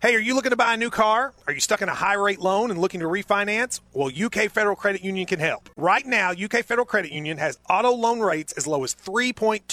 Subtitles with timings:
[0.00, 1.32] Hey, are you looking to buy a new car?
[1.48, 3.80] Are you stuck in a high rate loan and looking to refinance?
[3.92, 5.70] Well, UK Federal Credit Union can help.
[5.76, 9.64] Right now, UK Federal Credit Union has auto loan rates as low as 3.24%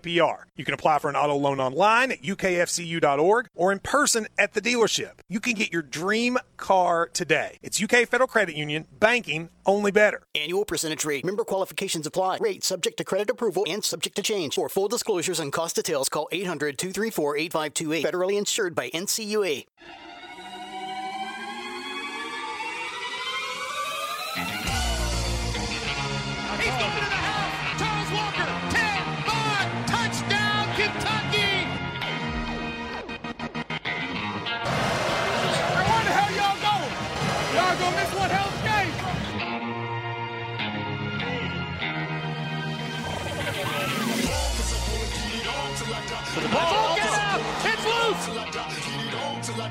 [0.00, 0.44] APR.
[0.56, 4.62] You can apply for an auto loan online at ukfcu.org or in person at the
[4.62, 5.12] dealership.
[5.28, 7.58] You can get your dream car today.
[7.60, 10.22] It's UK Federal Credit Union, banking only better.
[10.34, 11.24] Annual percentage rate.
[11.24, 12.38] Member qualifications apply.
[12.40, 14.54] Rate subject to credit approval and subject to change.
[14.54, 18.04] For full disclosures and cost details, call 800 234 8528.
[18.06, 19.33] Federally insured by NCUA.
[19.42, 19.64] He's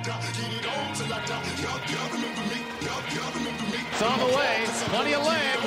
[0.05, 0.11] It's
[4.01, 4.65] on the way.
[4.89, 5.62] Plenty of leg.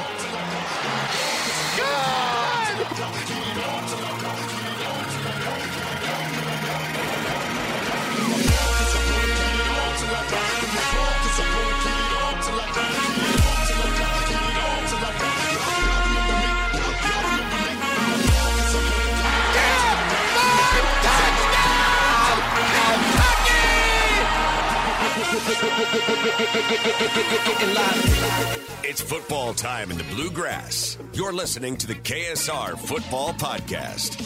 [28.84, 30.98] It's football time in the bluegrass.
[31.14, 34.20] You're listening to the KSR Football Podcast.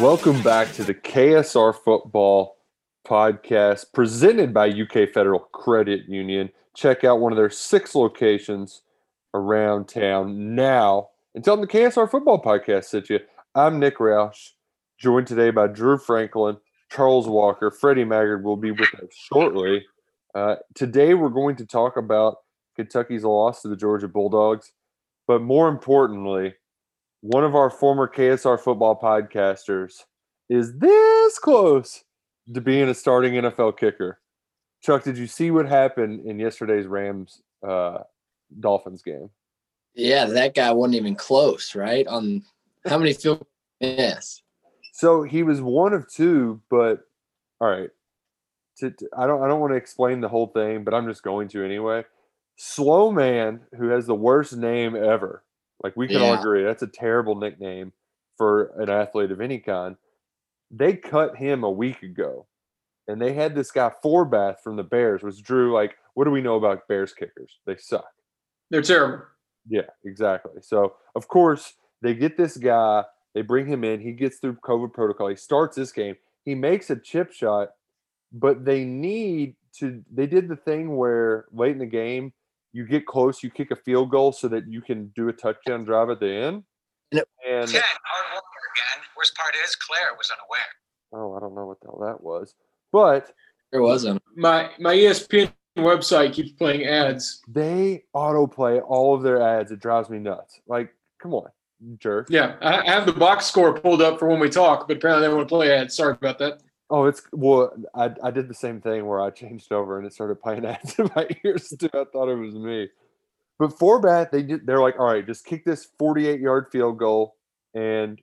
[0.00, 2.56] Welcome back to the KSR Football
[3.04, 6.50] Podcast presented by UK Federal Credit Union.
[6.76, 8.82] Check out one of their six locations
[9.34, 13.18] around town now and tell them the KSR Football Podcast sent you.
[13.56, 14.50] I'm Nick Roush,
[14.98, 16.58] joined today by Drew Franklin,
[16.94, 17.70] Charles Walker.
[17.70, 19.84] Freddie Maggard will be with us shortly.
[20.34, 22.38] Uh, today, we're going to talk about
[22.76, 24.72] Kentucky's loss to the Georgia Bulldogs,
[25.26, 26.54] but more importantly,
[27.20, 30.02] one of our former KSR football podcasters
[30.48, 32.04] is this close
[32.52, 34.20] to being a starting NFL kicker.
[34.82, 37.98] Chuck, did you see what happened in yesterday's Rams uh,
[38.58, 39.30] Dolphins game?
[39.94, 42.06] Yeah, that guy wasn't even close, right?
[42.06, 42.42] On
[42.86, 43.46] how many field
[43.80, 44.42] yes.
[44.92, 47.00] So he was one of two, but
[47.60, 47.90] all right.
[48.78, 51.22] To, to- I don't I don't want to explain the whole thing, but I'm just
[51.22, 52.04] going to anyway.
[52.56, 55.42] Sloman, who has the worst name ever.
[55.82, 57.92] Like we can all agree, that's a terrible nickname
[58.36, 59.96] for an athlete of any kind.
[60.70, 62.46] They cut him a week ago,
[63.08, 65.22] and they had this guy Forbath from the Bears.
[65.22, 65.96] Was Drew like?
[66.14, 67.58] What do we know about Bears kickers?
[67.66, 68.04] They suck.
[68.70, 69.24] They're terrible.
[69.68, 70.60] Yeah, exactly.
[70.60, 73.04] So of course they get this guy,
[73.34, 76.90] they bring him in, he gets through COVID protocol, he starts this game, he makes
[76.90, 77.70] a chip shot,
[78.32, 82.32] but they need to they did the thing where late in the game
[82.72, 85.84] you get close, you kick a field goal so that you can do a touchdown
[85.84, 86.62] drive at the end.
[87.12, 88.44] And it- And Ken, hard work
[88.74, 89.04] again.
[89.16, 90.60] Worst part is Claire was unaware.
[91.14, 92.54] oh, I don't know what the hell that was.
[92.92, 93.32] But
[93.70, 94.22] There wasn't.
[94.36, 97.42] My my ESPN website keeps playing ads.
[97.48, 99.70] they autoplay all of their ads.
[99.72, 100.60] It drives me nuts.
[100.66, 101.50] Like, come on, you
[101.98, 102.28] jerk.
[102.30, 105.34] Yeah, I have the box score pulled up for when we talk, but apparently they
[105.34, 105.96] want to play ads.
[105.96, 106.60] Sorry about that.
[106.90, 107.72] Oh, it's well.
[107.94, 110.98] I I did the same thing where I changed over and it started playing ads
[110.98, 111.88] in my ears too.
[111.94, 112.88] I thought it was me.
[113.58, 114.66] But Forbath, they did.
[114.66, 117.36] They're like, all right, just kick this 48 yard field goal,
[117.74, 118.20] and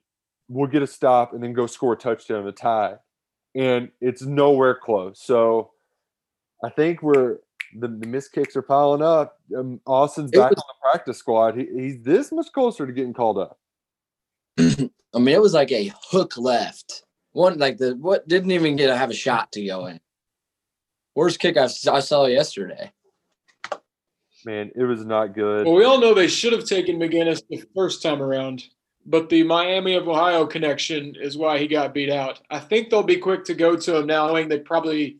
[0.48, 2.96] we'll get a stop, and then go score a touchdown to tie.
[3.54, 5.20] And it's nowhere close.
[5.20, 5.72] So
[6.62, 7.38] I think we're
[7.78, 9.38] the, the missed kicks are piling up.
[9.56, 11.56] Um, Austin's It back was- on the practice squad.
[11.56, 13.58] He, he's this much closer to getting called up.
[14.58, 17.04] I mean, it was like a hook left.
[17.32, 20.00] One like the what didn't even get to have a shot to go in.
[21.14, 22.90] Worst kick I, I saw yesterday.
[24.44, 25.66] Man, it was not good.
[25.66, 28.64] Well, we all know they should have taken MacGinnis the first time around,
[29.04, 32.40] but the Miami of Ohio connection is why he got beat out.
[32.50, 35.18] I think they'll be quick to go to him now, knowing they probably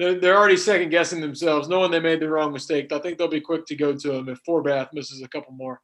[0.00, 2.90] they're, they're already second guessing themselves, knowing they made the wrong mistake.
[2.90, 5.82] I think they'll be quick to go to him if Forbath misses a couple more.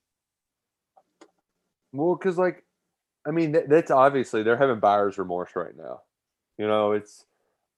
[1.93, 2.65] Well, because like,
[3.27, 6.01] I mean, that, that's obviously they're having buyer's remorse right now.
[6.57, 7.27] You know, it's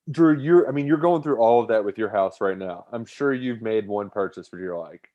[0.08, 0.38] Drew.
[0.38, 2.86] You're, I mean, you're going through all of that with your house right now.
[2.92, 5.08] I'm sure you've made one purchase where you're like,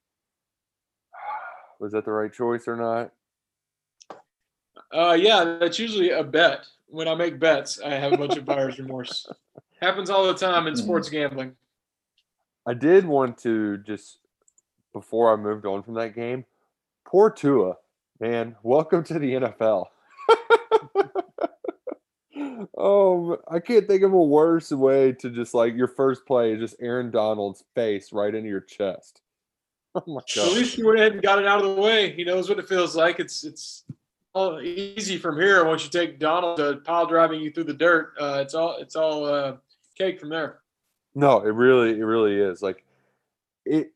[1.80, 3.12] was that the right choice or not?
[4.94, 6.66] Uh, yeah, that's usually a bet.
[6.88, 9.25] When I make bets, I have a bunch of buyer's remorse.
[9.83, 11.57] Happens all the time in sports gambling.
[12.65, 14.19] I did want to just
[14.94, 16.45] before I moved on from that game.
[17.06, 17.75] Poor Tua,
[18.18, 18.56] man.
[18.63, 19.88] Welcome to the NFL.
[22.77, 26.62] Oh, I can't think of a worse way to just like your first play is
[26.62, 29.19] just Aaron Donald's face right into your chest.
[29.95, 32.13] Oh my At least he went ahead and got it out of the way.
[32.13, 33.19] He knows what it feels like.
[33.19, 33.83] It's it's
[34.33, 35.63] all easy from here.
[35.65, 38.95] Once you take Donald to pile driving you through the dirt, uh, it's all it's
[38.95, 39.57] all uh,
[40.03, 40.59] cake from there.
[41.15, 42.61] No, it really, it really is.
[42.61, 42.83] Like
[43.65, 43.91] it,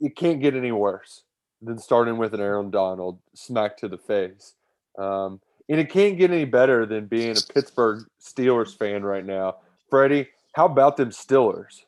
[0.00, 1.24] it can't get any worse
[1.60, 4.54] than starting with an Aaron Donald smack to the face.
[4.98, 9.56] Um, and it can't get any better than being a Pittsburgh Steelers fan right now.
[9.88, 11.82] Freddie, how about them Steelers?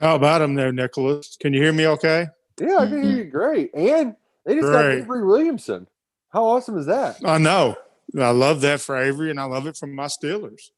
[0.00, 1.36] How about them there, Nicholas?
[1.40, 2.28] Can you hear me okay?
[2.60, 3.74] Yeah, I can hear you great.
[3.74, 4.14] And
[4.44, 4.98] they just got Great.
[5.00, 5.86] Avery Williamson.
[6.30, 7.16] How awesome is that?
[7.24, 7.76] I know.
[8.18, 10.70] I love that for Avery, and I love it from my Steelers.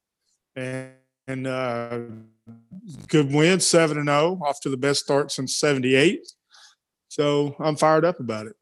[0.57, 0.93] And,
[1.31, 2.01] and uh,
[3.09, 6.27] good win, 7 and 0, off to the best start since 78.
[7.09, 8.57] So I'm fired up about it.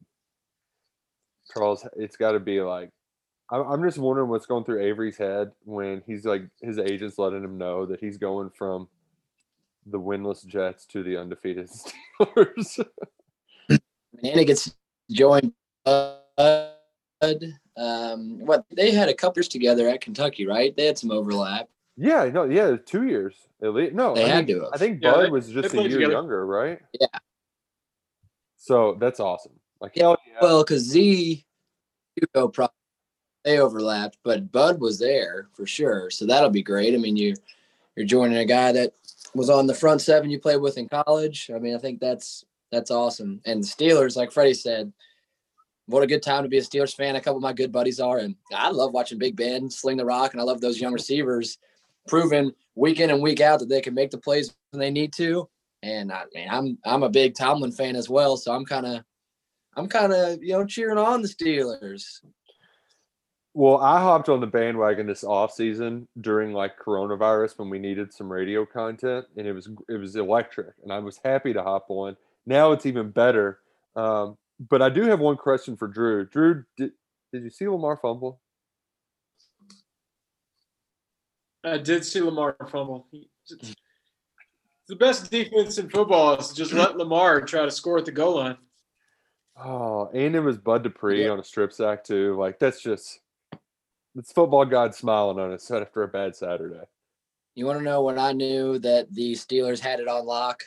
[1.53, 2.91] Charles, it's got to be like,
[3.51, 7.43] I'm, I'm just wondering what's going through Avery's head when he's like, his agent's letting
[7.43, 8.87] him know that he's going from
[9.85, 11.69] the winless Jets to the undefeated
[12.21, 12.85] Steelers.
[14.21, 14.75] Manana gets
[15.09, 15.53] joined
[17.77, 20.75] Um, what they had a couple years together at Kentucky, right?
[20.75, 21.69] They had some overlap.
[21.99, 23.93] Yeah, no, yeah, two years at least.
[23.93, 24.73] No, They I had think, to have.
[24.73, 26.11] I think Yeah, Bud they- was just a year together.
[26.13, 26.79] younger, right?
[26.99, 27.07] Yeah.
[28.57, 29.53] So that's awesome.
[29.81, 30.33] Like Yeah, yeah.
[30.41, 31.45] Well, because Z,
[32.15, 32.73] Hugo probably
[33.45, 36.09] they overlapped, but Bud was there for sure.
[36.09, 36.93] So that'll be great.
[36.93, 37.35] I mean, you
[37.95, 38.93] you're joining a guy that
[39.33, 41.49] was on the front seven you played with in college.
[41.53, 43.41] I mean, I think that's that's awesome.
[43.45, 44.91] And the Steelers, like Freddie said,
[45.87, 47.15] what a good time to be a Steelers fan.
[47.15, 50.05] A couple of my good buddies are, and I love watching Big Ben sling the
[50.05, 51.57] rock, and I love those young receivers
[52.07, 55.13] proving week in and week out that they can make the plays when they need
[55.13, 55.49] to.
[55.83, 59.03] And I mean, I'm I'm a big Tomlin fan as well, so I'm kind of
[59.75, 62.19] I'm kind of you know cheering on the Steelers.
[63.53, 68.13] Well, I hopped on the bandwagon this off season during like coronavirus when we needed
[68.13, 71.85] some radio content, and it was it was electric, and I was happy to hop
[71.89, 72.15] on.
[72.45, 73.59] Now it's even better.
[73.95, 76.25] Um, but I do have one question for Drew.
[76.25, 76.91] Drew, did,
[77.31, 78.39] did you see Lamar fumble?
[81.63, 83.07] I did see Lamar fumble.
[83.11, 83.29] He-
[84.87, 88.37] The best defense in football is just let Lamar try to score at the goal
[88.37, 88.57] line.
[89.55, 91.29] Oh, and it was Bud Dupree Yeah.
[91.31, 92.35] on a strip sack too.
[92.37, 93.19] Like that's just
[94.15, 96.85] it's football god smiling on us after a bad Saturday.
[97.55, 100.63] You want to know when I knew that the Steelers had it on lock?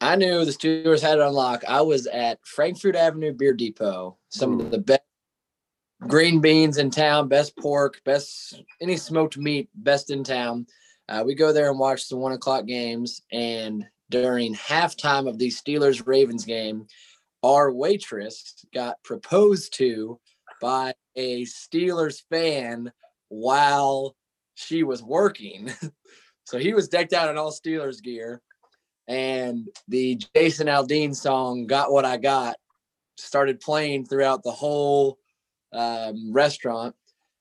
[0.00, 1.64] I knew the Steelers had it on lock.
[1.66, 5.00] I was at Frankfort Avenue Beer Depot, some of the best
[6.00, 10.66] green beans in town, best pork, best any smoked meat, best in town.
[11.08, 13.22] Uh, we go there and watch the one o'clock games.
[13.32, 16.86] And during halftime of the Steelers Ravens game,
[17.42, 20.18] our waitress got proposed to
[20.60, 22.92] by a Steelers fan
[23.28, 24.16] while
[24.54, 25.70] she was working.
[26.44, 28.40] so he was decked out in all Steelers gear.
[29.08, 32.56] And the Jason Aldean song, Got What I Got,
[33.16, 35.18] started playing throughout the whole
[35.76, 36.94] um, restaurant.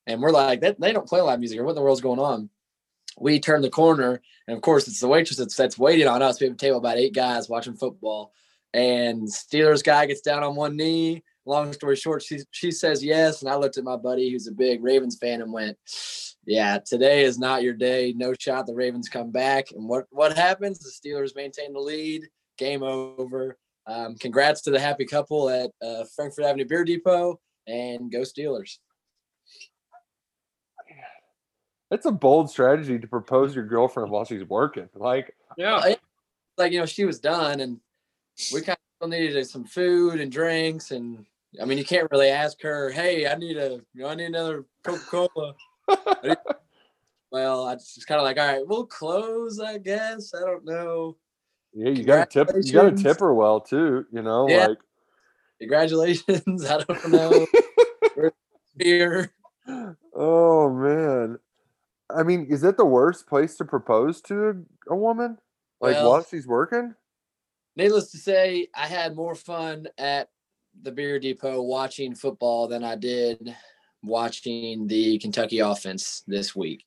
[0.07, 1.59] And we're like, that, they don't play live music.
[1.59, 2.49] Or what in the world's going on?
[3.17, 4.21] We turn the corner.
[4.47, 6.39] And of course, it's the waitress that's, that's waiting on us.
[6.39, 8.33] We have a table about eight guys watching football.
[8.73, 11.23] And Steelers guy gets down on one knee.
[11.45, 13.41] Long story short, she, she says yes.
[13.41, 15.77] And I looked at my buddy who's a big Ravens fan and went,
[16.45, 18.13] yeah, today is not your day.
[18.15, 18.67] No shot.
[18.67, 19.71] The Ravens come back.
[19.71, 20.79] And what, what happens?
[20.79, 22.27] The Steelers maintain the lead.
[22.57, 23.57] Game over.
[23.87, 28.77] Um, congrats to the happy couple at uh, Frankfort Avenue Beer Depot and go Steelers.
[31.91, 34.89] That's a bold strategy to propose your girlfriend while she's working.
[34.95, 35.95] Like, Yeah.
[36.57, 37.79] Like, you know, she was done and
[38.53, 40.91] we kind of needed some food and drinks.
[40.91, 41.25] And
[41.61, 44.25] I mean, you can't really ask her, hey, I need a, you know, I need
[44.25, 45.53] another Coca Cola.
[47.31, 50.33] well, I just kind of like, all right, we'll close, I guess.
[50.33, 51.17] I don't know.
[51.73, 52.55] yeah, you got to tip.
[52.65, 54.05] You got to tip her well too.
[54.11, 54.67] You know, Yeah.
[54.67, 54.77] like
[55.65, 56.65] Congratulations.
[56.69, 57.47] I don't know.
[58.79, 59.31] Here.
[60.13, 61.39] Oh man.
[62.15, 65.37] I mean, is that the worst place to propose to a, a woman?
[65.81, 66.93] Like Well- while she's working?
[67.77, 70.29] Needless to say, I had more fun at
[70.83, 73.53] the beer depot watching football than I did
[74.01, 76.85] watching the Kentucky offense this week.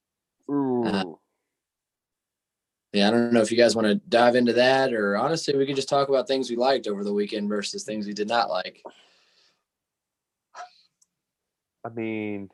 [0.51, 0.85] Ooh.
[0.87, 1.05] Uh,
[2.93, 5.67] Yeah, I don't know if you guys want to dive into that or honestly, we
[5.67, 8.49] could just talk about things we liked over the weekend versus things we did not
[8.49, 8.83] like.
[11.85, 12.51] I mean,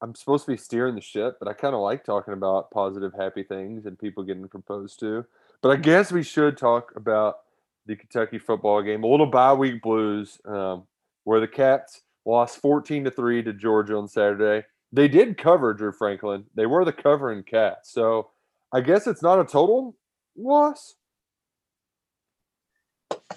[0.00, 3.12] I'm supposed to be steering the ship, but I kind of like talking about positive,
[3.18, 5.26] happy things and people getting proposed to.
[5.60, 7.40] But I guess we should talk about
[7.86, 10.84] the Kentucky football game, a little bye week blues, um,
[11.24, 14.66] where the Cats lost 14 to three to Georgia on Saturday.
[14.92, 16.44] they did cover Drew Franklin.
[16.54, 17.92] They were the covering Cats.
[17.92, 18.30] So
[18.72, 19.96] I guess it's not a total
[20.36, 20.94] loss.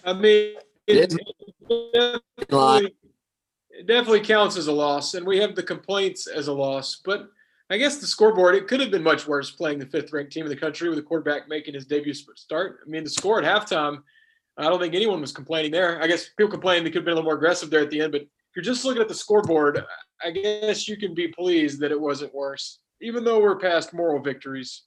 [0.04, 0.56] I mean,
[0.88, 1.14] it,
[1.70, 2.96] It definitely,
[3.70, 7.02] it definitely counts as a loss, and we have the complaints as a loss.
[7.04, 7.30] But
[7.70, 10.46] I guess the scoreboard, it could have been much worse playing the fifth ranked team
[10.46, 12.80] in the country with a quarterback making his debut start.
[12.86, 14.04] I mean, the score at halftime,
[14.58, 16.02] I don't think anyone was complaining there.
[16.02, 18.02] I guess people complained they could have been a little more aggressive there at the
[18.02, 19.84] end, but if you're just looking at the scoreboard,
[20.24, 24.22] I guess you can be pleased that it wasn't worse, even though we're past moral
[24.22, 24.84] victories.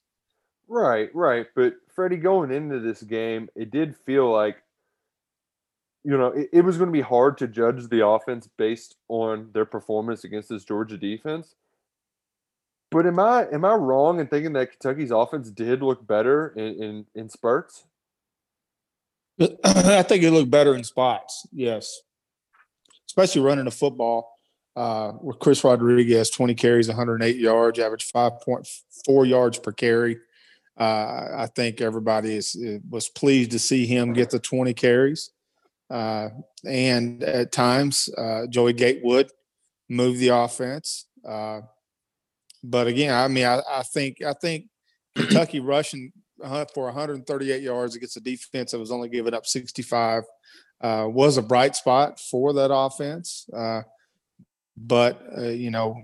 [0.69, 1.47] Right, right.
[1.55, 4.57] But Freddie, going into this game, it did feel like,
[6.05, 9.51] you know, it, it was going to be hard to judge the offense based on
[9.53, 11.55] their performance against this Georgia defense.
[12.91, 16.83] But am I am I wrong in thinking that Kentucky's offense did look better in
[16.83, 17.85] in, in spurts?
[19.65, 21.47] I think it looked better in spots.
[21.53, 22.01] Yes,
[23.09, 24.33] especially running the football.
[24.77, 30.19] Uh, with Chris Rodriguez, 20 carries, 108 yards, average 5.4 yards per carry.
[30.79, 32.57] Uh, I think everybody is,
[32.89, 35.31] was pleased to see him get the 20 carries.
[35.89, 36.29] Uh,
[36.65, 39.31] and at times, uh, Joey Gatewood
[39.89, 41.07] moved the offense.
[41.27, 41.61] Uh,
[42.63, 44.67] but again, I mean, I, I think I think
[45.15, 46.13] Kentucky rushing
[46.75, 50.25] for 138 yards against a defense that was only giving up 65
[50.81, 53.49] uh, was a bright spot for that offense.
[53.55, 53.83] Uh,
[54.77, 55.97] but uh, you know,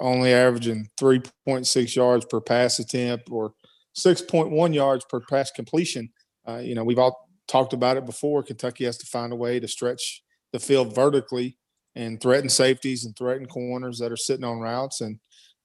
[0.00, 3.54] only averaging 3.6 yards per pass attempt or
[3.96, 6.10] 6.1 yards per pass completion.
[6.46, 8.42] Uh, you know, we've all talked about it before.
[8.42, 10.22] Kentucky has to find a way to stretch
[10.52, 11.56] the field vertically
[11.94, 15.18] and threaten safeties and threaten corners that are sitting on routes and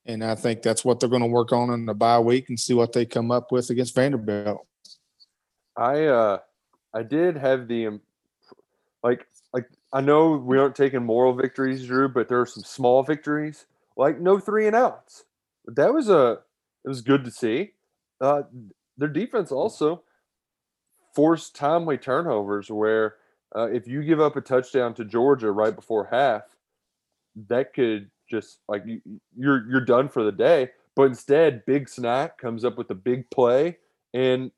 [0.06, 2.60] and I think that's what they're going to work on in the bye week and
[2.60, 4.66] see what they come up with against Vanderbilt.
[5.78, 6.40] I uh
[6.94, 8.00] I did have the
[9.04, 13.04] like like I know we aren't taking moral victories, Drew, but there are some small
[13.04, 15.26] victories, like no three and outs.
[15.68, 16.40] That was a
[16.84, 17.74] it was good to see.
[18.22, 18.44] Uh,
[18.98, 20.04] their defense also
[21.16, 23.16] forced timely turnovers where
[23.56, 26.44] uh, if you give up a touchdown to Georgia right before half,
[27.48, 29.02] that could just like you,
[29.38, 30.70] you're you're done for the day.
[30.96, 33.78] But instead, Big Snack comes up with a big play,
[34.14, 34.52] and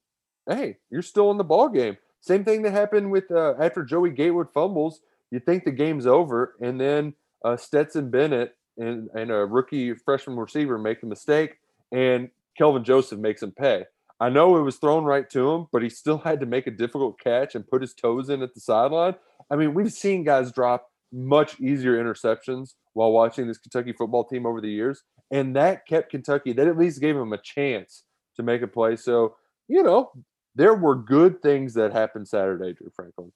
[0.49, 1.97] hey, you're still in the ball game.
[2.19, 5.01] Same thing that happened with uh, after Joey Gatewood fumbles.
[5.29, 7.13] You think the game's over, and then
[7.45, 11.57] uh, Stetson Bennett and, and a rookie freshman receiver make a mistake,
[11.91, 13.85] and Kelvin Joseph makes him pay.
[14.19, 16.71] I know it was thrown right to him, but he still had to make a
[16.71, 19.15] difficult catch and put his toes in at the sideline.
[19.49, 24.45] I mean, we've seen guys drop much easier interceptions while watching this Kentucky football team
[24.45, 25.01] over the years.
[25.31, 28.03] And that kept Kentucky, that at least gave them a chance
[28.35, 28.95] to make a play.
[28.95, 29.35] So,
[29.67, 30.11] you know,
[30.55, 33.31] there were good things that happened Saturday, Drew Franklin.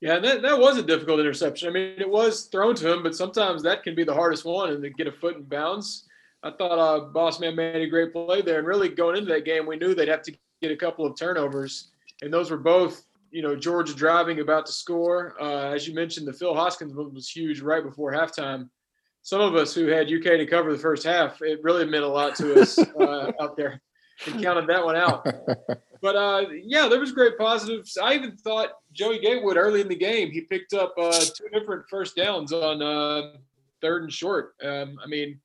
[0.00, 1.68] Yeah, that, that was a difficult interception.
[1.68, 4.70] I mean, it was thrown to him, but sometimes that can be the hardest one
[4.70, 6.07] and to get a foot in bounds.
[6.42, 8.58] I thought uh, Boss Man made a great play there.
[8.58, 11.18] And really going into that game, we knew they'd have to get a couple of
[11.18, 11.90] turnovers.
[12.22, 15.34] And those were both you know, Georgia driving about to score.
[15.40, 18.68] Uh, as you mentioned, the Phil Hoskins one was huge right before halftime.
[19.22, 22.08] Some of us who had UK to cover the first half, it really meant a
[22.08, 23.80] lot to us uh, out there
[24.26, 25.26] and counted that one out.
[26.00, 27.98] But uh, yeah, there was great positives.
[28.00, 31.88] I even thought Joey Gatewood early in the game, he picked up uh, two different
[31.90, 33.32] first downs on uh,
[33.80, 34.54] third and short.
[34.62, 35.40] Um, I mean,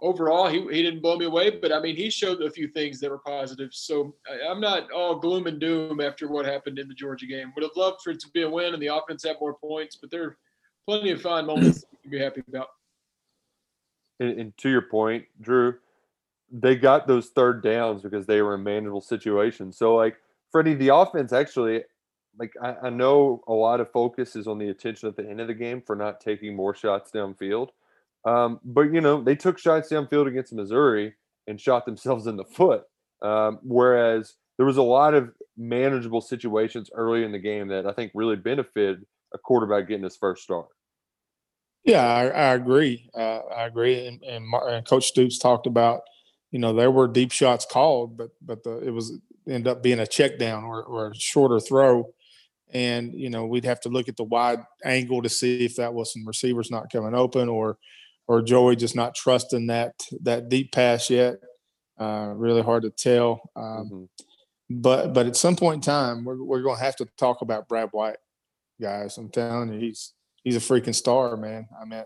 [0.00, 3.00] overall, he, he didn't blow me away, but I mean, he showed a few things
[3.00, 3.70] that were positive.
[3.72, 7.52] So I, am not all gloom and doom after what happened in the Georgia game.
[7.54, 9.96] Would have loved for it to be a win and the offense have more points,
[9.96, 10.36] but there are
[10.86, 12.68] plenty of fine moments to be happy about.
[14.18, 15.76] And, and, to your point, Drew,
[16.50, 19.78] they got those third downs because they were in manageable situations.
[19.78, 20.16] So, like,
[20.52, 21.84] Freddie, the offense actually,
[22.38, 25.40] like, I, I know a lot of focus is on the attention at the end
[25.40, 27.68] of the game for not taking more shots downfield
[28.24, 31.14] um, but you know, they took shots downfield against Missouri
[31.46, 32.82] and shot themselves in the foot.
[33.22, 37.92] Um, whereas there was a lot of manageable situations early in the game that I
[37.92, 40.68] think really benefited a quarterback getting his first start.
[41.84, 43.08] Yeah, I, I agree.
[43.14, 44.06] Uh, I agree.
[44.06, 46.02] And, and, and, Coach Stoops talked about,
[46.50, 50.00] you know, there were deep shots called, but but the, it was end up being
[50.00, 52.12] a check down or, or a shorter throw.
[52.72, 55.94] And you know, we'd have to look at the wide angle to see if that
[55.94, 57.78] was some receivers not coming open or
[58.30, 61.38] or Joey just not trusting that that deep pass yet.
[61.98, 63.40] Uh, really hard to tell.
[63.56, 64.04] Um, mm-hmm.
[64.70, 67.66] But but at some point in time, we're we're going to have to talk about
[67.66, 68.18] Brad White,
[68.80, 69.18] guys.
[69.18, 70.12] I'm telling you, he's
[70.44, 71.66] he's a freaking star, man.
[71.82, 72.04] I mean,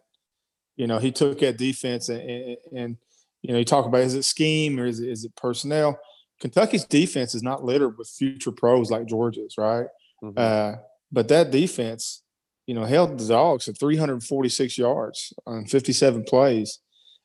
[0.76, 2.96] you know, he took that defense and, and, and
[3.42, 6.00] you know, you talk about is it scheme or is it, is it personnel?
[6.40, 9.88] Kentucky's defense is not littered with future pros like Georgia's, right?
[10.22, 10.38] Mm-hmm.
[10.38, 10.76] Uh,
[11.12, 12.22] but that defense
[12.66, 16.78] you know, held the dogs at 346 yards on 57 plays.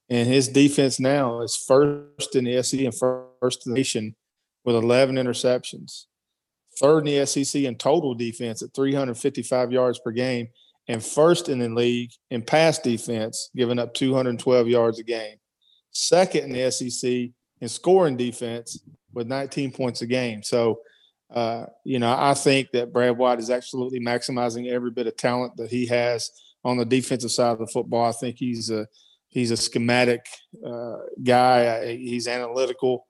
[0.09, 4.15] and his defense now is first in the SEC and first in the nation
[4.65, 6.05] with 11 interceptions.
[6.79, 10.47] Third in the SEC in total defense at 355 yards per game,
[10.87, 15.35] and first in the league in pass defense, giving up 212 yards a game.
[15.91, 17.29] Second in the SEC
[17.61, 18.79] in scoring defense
[19.13, 20.41] with 19 points a game.
[20.41, 20.79] So,
[21.31, 25.57] uh, you know, I think that Brad White is absolutely maximizing every bit of talent
[25.57, 26.31] that he has
[26.63, 28.05] on the defensive side of the football.
[28.05, 28.87] I think he's a
[29.27, 30.25] he's a schematic
[30.65, 31.95] uh, guy.
[31.95, 33.05] He's analytical,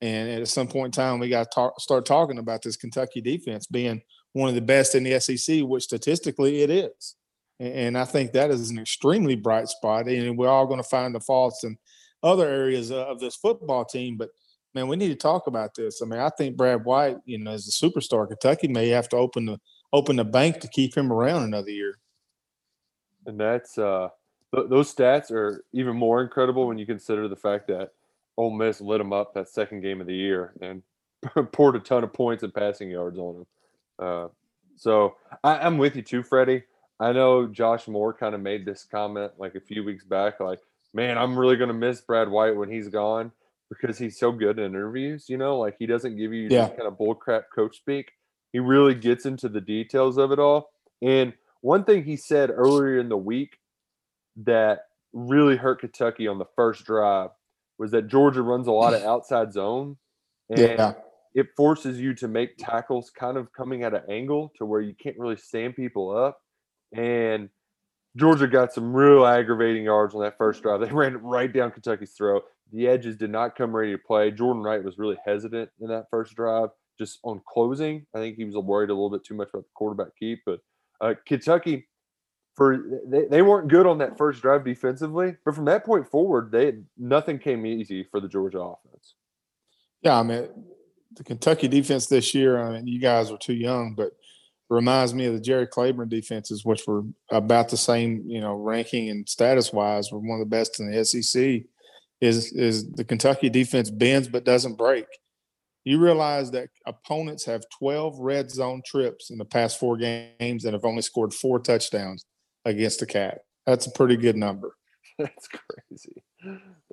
[0.00, 3.20] and at some point in time, we got to talk, start talking about this Kentucky
[3.20, 4.02] defense being
[4.32, 7.16] one of the best in the SEC, which statistically it is.
[7.60, 10.08] And I think that is an extremely bright spot.
[10.08, 11.76] And we're all going to find the faults in
[12.22, 14.16] other areas of this football team.
[14.16, 14.30] But
[14.74, 16.02] man, we need to talk about this.
[16.02, 19.16] I mean, I think Brad White, you know, as a superstar, Kentucky may have to
[19.16, 19.60] open the
[19.92, 21.98] open the bank to keep him around another year.
[23.26, 24.08] And that's uh
[24.54, 27.90] th- those stats are even more incredible when you consider the fact that
[28.36, 30.82] Ole Miss lit him up that second game of the year and
[31.52, 33.46] poured a ton of points and passing yards on him.
[33.98, 34.28] Uh,
[34.76, 36.62] so I, I'm with you too, Freddie.
[36.98, 40.60] I know Josh Moore kind of made this comment like a few weeks back, like,
[40.94, 43.32] man, I'm really going to miss Brad White when he's gone
[43.80, 45.26] because he's so good in interviews.
[45.28, 46.68] You know, like he doesn't give you Yeah.
[46.68, 48.12] kind of bullcrap coach speak.
[48.52, 50.70] He really gets into the details of it all.
[51.00, 53.58] And one thing he said earlier in the week
[54.44, 57.30] that really hurt Kentucky on the first drive
[57.78, 59.96] was that Georgia runs a lot of outside zone.
[60.50, 60.94] And Yeah.
[61.34, 64.94] it forces you to make tackles kind of coming at an angle to where you
[64.94, 66.40] can't really stand people up.
[66.94, 67.48] And
[68.16, 70.80] Georgia got some real aggravating yards on that first drive.
[70.80, 72.44] They ran it right down Kentucky's throat.
[72.72, 74.30] The edges did not come ready to play.
[74.30, 78.06] Jordan Wright was really hesitant in that first drive, just on closing.
[78.14, 80.40] I think he was worried a little bit too much about the quarterback keep.
[80.46, 80.60] But
[81.00, 81.88] uh, Kentucky,
[82.54, 86.50] for they, they weren't good on that first drive defensively, but from that point forward,
[86.50, 89.14] they nothing came easy for the Georgia offense.
[90.02, 90.48] Yeah, I mean,
[91.16, 94.12] the Kentucky defense this year, I mean, you guys were too young, but
[94.68, 99.10] reminds me of the Jerry Claiborne defenses, which were about the same, you know, ranking
[99.10, 101.64] and status wise, were one of the best in the SEC.
[102.22, 105.06] Is is the Kentucky defense bends but doesn't break?
[105.82, 110.72] You realize that opponents have 12 red zone trips in the past four games and
[110.72, 112.24] have only scored four touchdowns
[112.64, 113.40] against the Cat.
[113.66, 114.76] That's a pretty good number.
[115.18, 116.22] That's crazy.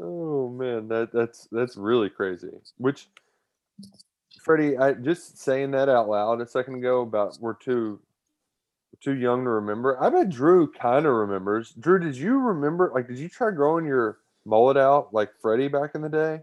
[0.02, 2.50] Oh man, that that's that's really crazy.
[2.78, 3.08] Which
[4.42, 8.00] Freddie, I just saying that out loud a second ago about we're too
[9.00, 10.02] too young to remember.
[10.02, 11.72] I bet Drew kind of remembers.
[11.74, 15.92] Drew, did you remember like did you try growing your mullet out like Freddie back
[15.96, 16.42] in the day?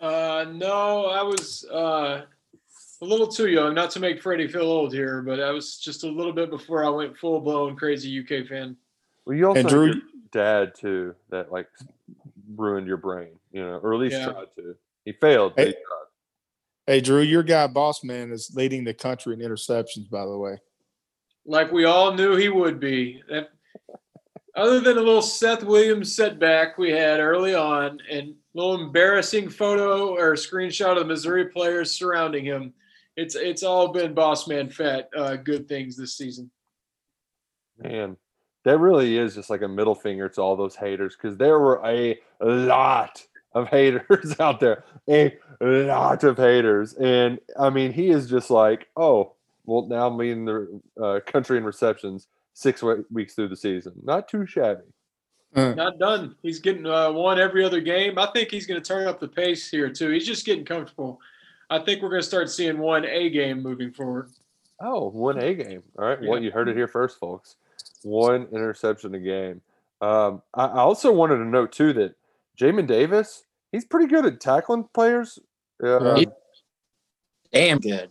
[0.00, 2.22] Uh, no, I was uh,
[3.00, 6.04] a little too young, not to make Freddie feel old here, but I was just
[6.04, 8.76] a little bit before I went full blown crazy UK fan.
[9.24, 9.94] Well, you also And had Drew- your
[10.32, 11.68] dad too that like
[12.54, 14.32] ruined your brain, you know, or at least Yeah.
[14.32, 14.76] tried to.
[15.04, 15.78] He failed, but he Hey.
[15.86, 16.04] tried.
[16.94, 20.58] Hey, Drew, your guy, Boss Man, is leading the country in interceptions, by the way.
[21.44, 23.22] Like we all knew he would be.
[23.28, 23.50] That,
[24.58, 29.48] other than a little Seth Williams setback we had early on and a little embarrassing
[29.48, 32.74] photo or screenshot of the Missouri players surrounding him,
[33.16, 36.50] it's it's all been boss man fat uh, good things this season.
[37.80, 38.16] Man,
[38.64, 41.80] that really is just like a middle finger to all those haters because there were
[41.84, 46.94] a lot of haters out there, a lot of haters.
[46.94, 49.34] And I mean, he is just like, oh,
[49.66, 52.26] well, now I'm leading the uh, country in receptions
[52.58, 53.92] six weeks through the season.
[54.02, 54.82] Not too shabby.
[55.54, 56.34] Uh, Not done.
[56.42, 58.18] He's getting uh, one every other game.
[58.18, 60.10] I think he's going to turn up the pace here too.
[60.10, 61.20] He's just getting comfortable.
[61.70, 64.30] I think we're going to start seeing one A game moving forward.
[64.80, 65.84] Oh, one A game.
[65.96, 66.18] All right.
[66.20, 67.56] Well, you heard it here first, folks.
[68.02, 69.60] One interception a game.
[70.00, 72.16] Um, I, I also wanted to note too that
[72.60, 75.38] Jamin Davis, he's pretty good at tackling players.
[75.82, 76.24] Uh,
[77.52, 78.10] Damn good.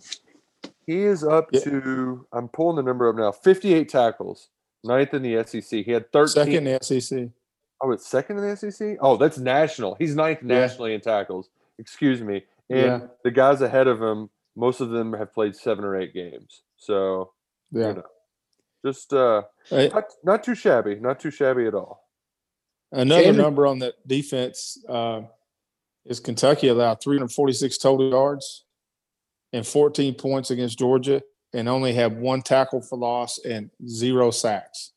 [0.87, 1.59] He is up Yeah.
[1.65, 4.49] to, I'm pulling the number up now, 58 tackles,
[4.83, 5.83] ninth in the SEC.
[5.85, 6.33] He had 13.
[6.45, 7.29] second in the SEC.
[7.81, 8.97] Oh, it's second in the SEC?
[9.01, 9.95] Oh, that's national.
[9.95, 10.47] He's ninth Yeah.
[10.61, 11.49] nationally in tackles.
[11.77, 12.45] Excuse me.
[12.69, 13.07] And Yeah.
[13.23, 16.63] the guys ahead of him, most of them have played seven or eight games.
[16.77, 17.33] So,
[17.71, 17.89] Yeah.
[17.89, 18.03] you know,
[18.85, 20.95] just uh, Hey, not, not too shabby.
[20.95, 22.07] Not too shabby at all.
[22.93, 25.23] Another Jamin- number on that defense uh,
[26.05, 28.63] is Kentucky allowed 346 total yards
[29.53, 31.21] and 14 points against Georgia,
[31.53, 34.91] and only had one tackle for loss and zero sacks.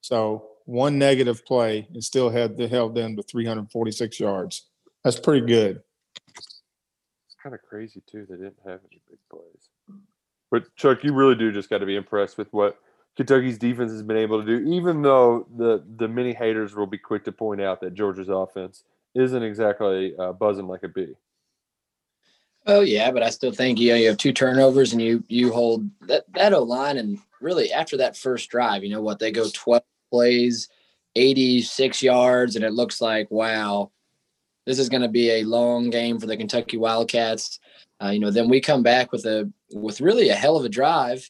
[0.00, 4.68] So one negative play and still had they held them to 346 yards.
[5.04, 5.82] That's pretty good.
[6.36, 8.26] It's kind of crazy, too.
[8.28, 9.68] They didn't have any big plays.
[10.50, 12.78] But, Chuck, you really do just got to be impressed with what
[13.16, 16.98] Kentucky's defense has been able to do, even though the the many haters will be
[16.98, 21.14] quick to point out that Georgia's offense isn't exactly uh, buzzing like a bee.
[22.66, 25.52] Oh yeah, but I still think you know, you have two turnovers and you you
[25.52, 29.32] hold that that O line and really after that first drive, you know what they
[29.32, 30.68] go twelve plays,
[31.16, 33.90] eighty six yards, and it looks like wow,
[34.66, 37.58] this is going to be a long game for the Kentucky Wildcats.
[38.02, 40.68] Uh, you know, then we come back with a with really a hell of a
[40.68, 41.28] drive.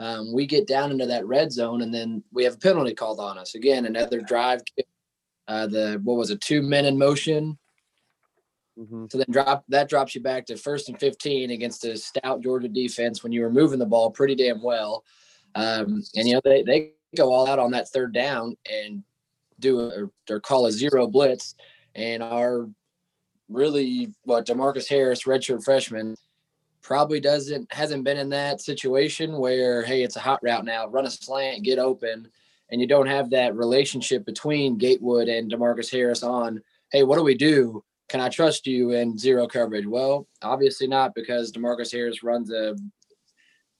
[0.00, 3.20] Um, we get down into that red zone, and then we have a penalty called
[3.20, 3.86] on us again.
[3.86, 4.62] Another drive.
[5.46, 6.40] Uh, the what was it?
[6.40, 7.56] Two men in motion
[8.78, 9.04] Mm-hmm.
[9.10, 12.68] so then drop that drops you back to first and 15 against a stout Georgia
[12.68, 15.04] defense when you were moving the ball pretty damn well.
[15.54, 19.02] Um, and you know they, they go all out on that third down and
[19.58, 21.54] do a, or call a zero blitz,
[21.94, 22.66] and our
[23.50, 26.16] really what Demarcus Harris, redshirt freshman,
[26.80, 31.06] probably doesn't hasn't been in that situation where hey it's a hot route now, run
[31.06, 32.26] a slant, get open,
[32.70, 37.22] and you don't have that relationship between Gatewood and Demarcus Harris on hey what do
[37.22, 39.86] we do can I trust you in zero coverage?
[39.86, 42.76] Well, obviously not because Demarcus Harris runs a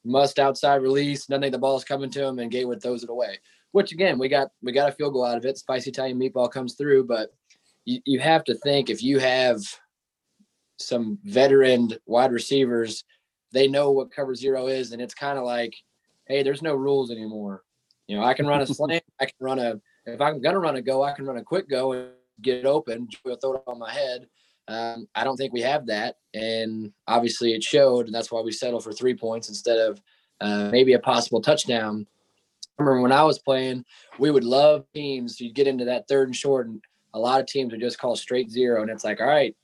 [0.07, 1.29] must outside release.
[1.29, 3.41] Nothing the ball's coming to him, and Gatewood throws it away.
[3.73, 5.59] Which again, we got we got a field goal out of it.
[5.59, 7.29] Spicy Italian meatball comes through, but
[7.85, 9.61] you, you have to think if you have
[10.79, 13.05] some veteran wide receivers,
[13.53, 15.75] they know what cover zero is, and it's kind of like,
[16.27, 17.65] hey, there's no rules anymore.
[18.07, 20.77] You know, I can run a slant, I can run a if I'm gonna run
[20.77, 22.09] a go, I can run a quick go and
[22.43, 24.27] get open, we'll throw it on my head.
[24.69, 28.53] Um, I don't think we have that, and obviously it showed, and that's why we
[28.53, 30.01] settled for three points instead of
[30.41, 32.07] uh, maybe a possible touchdown.
[32.79, 33.85] I remember when I was playing,
[34.19, 35.41] we would love teams.
[35.41, 36.81] You'd get into that third and short, and
[37.15, 39.55] a lot of teams would just call straight zero, and it's like, all right,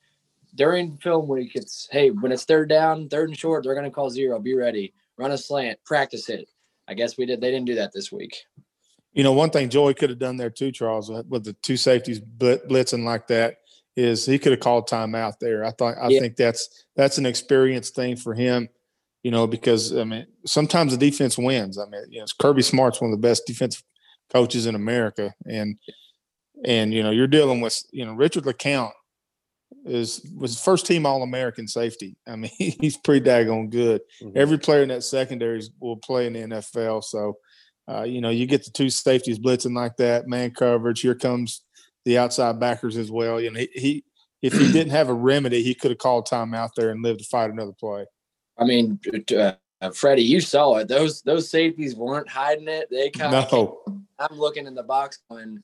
[0.54, 3.90] during film week, it's hey, when it's third down, third and short, they're going to
[3.90, 4.38] call zero.
[4.40, 6.48] Be ready, run a slant, practice it.
[6.88, 7.40] I guess we did.
[7.40, 8.36] They didn't do that this week.
[9.18, 11.76] You know, one thing Joey could have done there too, Charles, uh, with the two
[11.76, 13.56] safeties blitzing like that,
[13.96, 15.64] is he could have called timeout there.
[15.64, 16.20] I thought I Yeah.
[16.20, 18.68] think that's that's an experience thing for him.
[19.24, 21.78] You know, because I mean, sometimes the defense wins.
[21.80, 23.82] I mean, you know, Kirby Smart's one of the best defensive
[24.32, 25.76] coaches in America, and
[26.64, 28.92] and you know, you're dealing with you know Richard LeCounte
[29.84, 32.16] is was first team All American safety.
[32.24, 34.00] I mean, he's pretty daggone good.
[34.22, 34.36] Mhm.
[34.36, 37.36] Every player in that secondary will play in the NFL, so
[37.88, 41.00] uh, you know, you get the two safeties blitzing like that, man coverage.
[41.00, 41.62] Here comes
[42.04, 43.40] the outside backers as well.
[43.40, 44.04] You know, he, he
[44.42, 47.20] if he didn't have a remedy, he could have called time out there and lived
[47.20, 48.06] to fight another play.
[48.58, 48.98] I mean,
[49.36, 50.88] uh, Freddie, you saw it.
[50.88, 52.88] Those those safeties weren't hiding it.
[52.90, 53.50] They kind of.
[53.52, 53.80] No,
[54.18, 55.62] I'm looking in the box when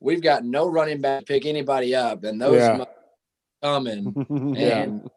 [0.00, 2.84] we've got no running back to pick anybody up, and those Yeah.
[3.62, 4.14] coming
[4.56, 4.82] Yeah.
[4.82, 5.10] and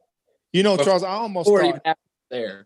[0.51, 1.97] you know, Charles, I almost thought,
[2.29, 2.65] there.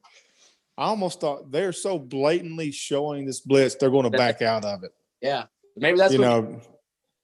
[0.78, 4.84] I almost thought they're so blatantly showing this blitz, they're going to back out of
[4.84, 4.92] it.
[5.22, 5.46] Yeah,
[5.78, 6.62] maybe that's you know,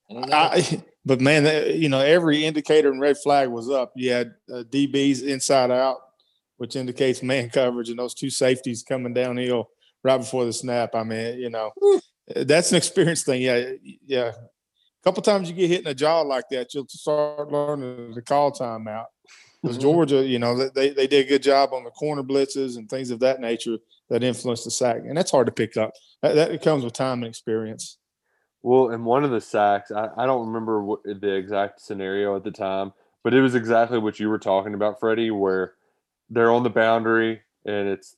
[0.10, 0.28] I know.
[0.32, 3.92] I, but man, that- you know, every indicator and red flag was up.
[3.96, 5.98] You had uh, DBs inside out,
[6.58, 9.70] which indicates man coverage, and those two safeties coming downhill
[10.04, 10.96] right before the snap.
[10.96, 11.72] I mean, you know,
[12.36, 13.42] that's an experience thing.
[13.42, 13.72] Yeah,
[14.06, 14.32] yeah.
[14.34, 18.22] A couple times you get hit in the jaw like that, you'll start learning to
[18.22, 19.06] call timeout.
[19.62, 22.90] Because Georgia, you know, they they did a good job on the corner blitzes and
[22.90, 23.78] things of that nature
[24.10, 25.94] that influenced the sack, and that's hard to pick up.
[26.22, 27.98] That, that comes with time and experience.
[28.64, 32.44] Well, in one of the sacks, I, I don't remember what the exact scenario at
[32.44, 32.94] the time,
[33.24, 35.74] but it was exactly what you were talking about, Freddie, where
[36.30, 38.16] they're on the boundary and it's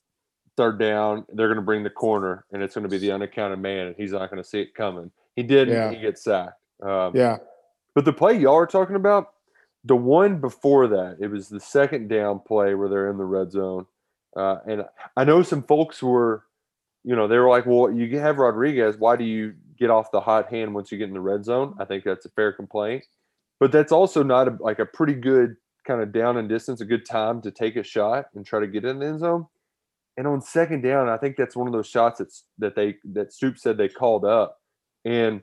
[0.56, 1.24] third down.
[1.32, 3.96] They're going to bring the corner and it's going to be the unaccounted man, and
[3.96, 5.10] he's not going to see it coming.
[5.36, 5.88] He did, Yeah.
[5.88, 6.60] and he gets sacked.
[6.82, 7.38] Um, Yeah,
[7.94, 9.33] But the play y'all are talking about,
[9.84, 13.52] the one before that, it was the second down play where they're in the red
[13.52, 13.86] zone.
[14.36, 14.84] Uh, and
[15.16, 16.44] I know some folks were,
[17.04, 18.96] you know, they were like, well, you have Rodriguez.
[18.96, 21.74] Why do you get off the hot hand once you get in the red zone?
[21.78, 23.04] I think that's a fair complaint.
[23.60, 26.86] But that's also not a, like a pretty good kind of down and distance, a
[26.86, 29.46] good time to take a shot and try to get in the end zone.
[30.16, 33.32] And on second down, I think that's one of those shots that's that they that
[33.32, 34.60] Stoop said they called up.
[35.04, 35.42] And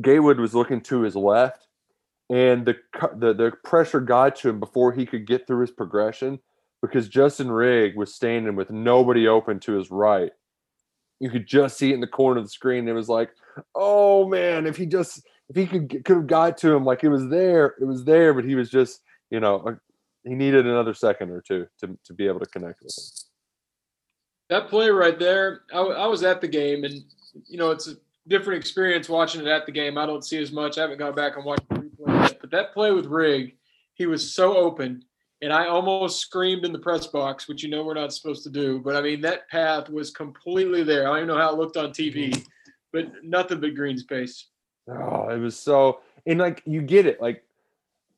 [0.00, 1.66] Gatewood was looking to his left,
[2.30, 2.76] and the
[3.16, 6.38] the the pressure got to him before he could get through his progression
[6.80, 10.32] because Justin Rigg was standing with nobody open to his right.
[11.18, 12.88] You could just see it in the corner of the screen.
[12.88, 13.30] It was like,
[13.74, 17.08] oh man, if he just if he could could have got to him, like it
[17.08, 19.74] was there, it was there, but he was just you know uh,
[20.24, 23.04] he needed another second or two to to be able to connect with him.
[24.50, 27.04] That play right there, I, was at the game, and
[27.46, 27.94] you know it's a
[28.28, 29.98] different experience watching it at the game.
[29.98, 30.78] I don't see as much.
[30.78, 31.68] I haven't gone back and watched
[32.50, 33.56] but that play with Rigg,
[33.94, 35.04] he was so open.
[35.42, 38.50] and I almost screamed in the press box, which you know we're not supposed to
[38.50, 38.78] do.
[38.78, 41.04] But I mean, that path was completely there.
[41.04, 42.42] I don't even know how it looked on TV, mm-hmm.
[42.92, 44.48] but nothing but green space.
[44.86, 47.42] Oh, it was so, and like you get it, like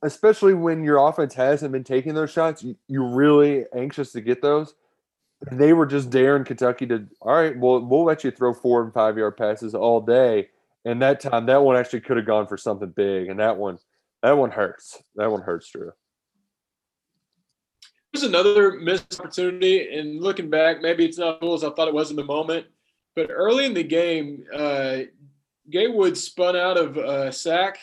[0.03, 4.43] especially when your offense hasn't been taking those shots, you, you're really anxious to get
[4.43, 4.75] those.
[5.51, 8.93] They were just daring Kentucky to, all right, well, we'll let you throw four and
[8.93, 10.49] five yard passes all day.
[10.85, 13.79] And that time, that one actually could have gone for something big, and that one,
[14.23, 15.03] that one hurts.
[15.17, 15.93] That one hurts, Drew.
[18.13, 21.95] There's another missed opportunity, and looking back, maybe it's not cool as I thought it
[21.95, 22.67] was in the moment.
[23.17, 24.99] But early in the game, uh,
[25.71, 27.79] Gatewood spun out of a sack.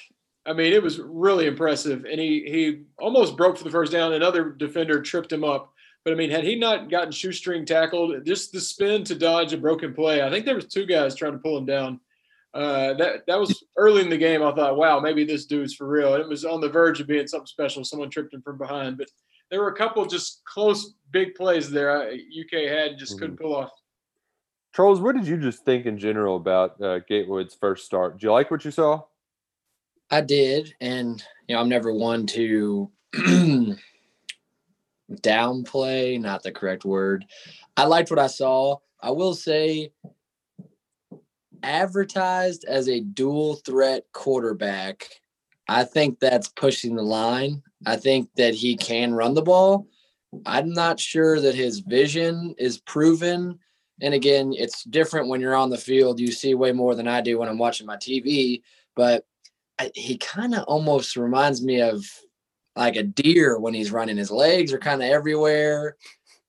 [0.46, 4.14] I mean, it was really impressive, and he he almost broke for the first down.
[4.14, 5.74] Another defender tripped him up.
[6.04, 9.58] But I mean, had he not gotten shoestring tackled, just the spin to dodge a
[9.58, 12.00] broken play, I think there was two guys trying to pull him down.
[12.54, 14.42] Uh, that that was early in the game.
[14.42, 16.16] I thought, wow, maybe this dude's for real.
[16.16, 17.84] And it was on the verge of being something special.
[17.84, 19.08] Someone tripped him from behind, but
[19.52, 22.12] there were a couple just close big plays there.
[22.12, 23.20] UK had just mm-hmm.
[23.20, 23.72] couldn't pull off.
[24.74, 28.20] Charles, what did you just think in general about uh, Gatewood's first start?
[28.20, 29.02] Do you like what you saw?
[30.12, 32.90] I did, and you know, I'm never one to
[35.12, 37.26] downplay, not the correct word.
[37.78, 38.78] I liked what I saw.
[39.02, 39.92] I will say,
[41.64, 45.08] advertised as a dual threat quarterback,
[45.68, 47.62] I think that's pushing the line.
[47.86, 49.88] I think that he can run the ball.
[50.46, 53.60] I'm not sure that his vision is proven.
[54.02, 56.20] And again, it's different when you're on the field.
[56.20, 58.62] You see way more than I do when I'm watching my TV.
[58.96, 59.26] But
[59.80, 62.04] I, he kind of almost reminds me of
[62.76, 64.18] like a deer when he's running.
[64.18, 65.98] His legs are kind of everywhere.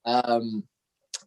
[0.04, 0.64] Um,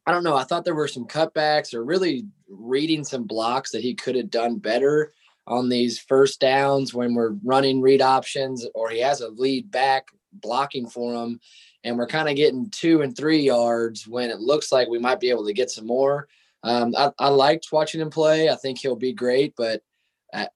[0.05, 0.35] I don't know.
[0.35, 2.25] I thought there were some cutbacks or really
[2.57, 5.13] reading some blocks that he could have done better
[5.45, 10.07] on these first downs when we're running read options or he has a lead back
[10.31, 11.39] blocking for him
[11.83, 15.19] and we're kind of getting two and three yards when it looks like we might
[15.19, 16.27] be able to get some more.
[16.63, 18.49] Um, I, I, liked watching him play.
[18.49, 19.81] I think he'll be great, but
[20.33, 20.47] I,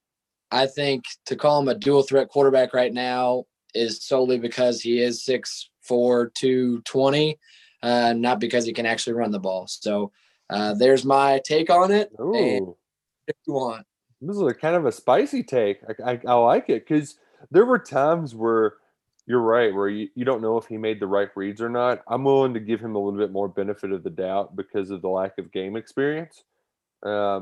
[0.52, 5.02] I, think to call him a dual threat quarterback right now is solely because he
[5.02, 7.38] is six four two twenty,
[7.84, 9.68] uh, not because he can actually run the ball.
[9.68, 10.14] So
[10.50, 12.12] uh, there's my take on it.
[13.28, 13.86] if you want,
[14.22, 15.80] this is a kind of a spicy take.
[15.88, 17.16] I, I, I like it because
[17.52, 18.76] there were times where
[19.26, 22.02] you're right, where you, you don't know if he made the right reads or not.
[22.08, 25.02] I'm willing to give him a little bit more benefit of the doubt because of
[25.02, 26.44] the lack of game experience.
[27.06, 27.42] Uh,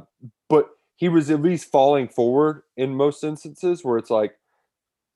[0.50, 4.36] but he was at least falling forward in most instances where it's like,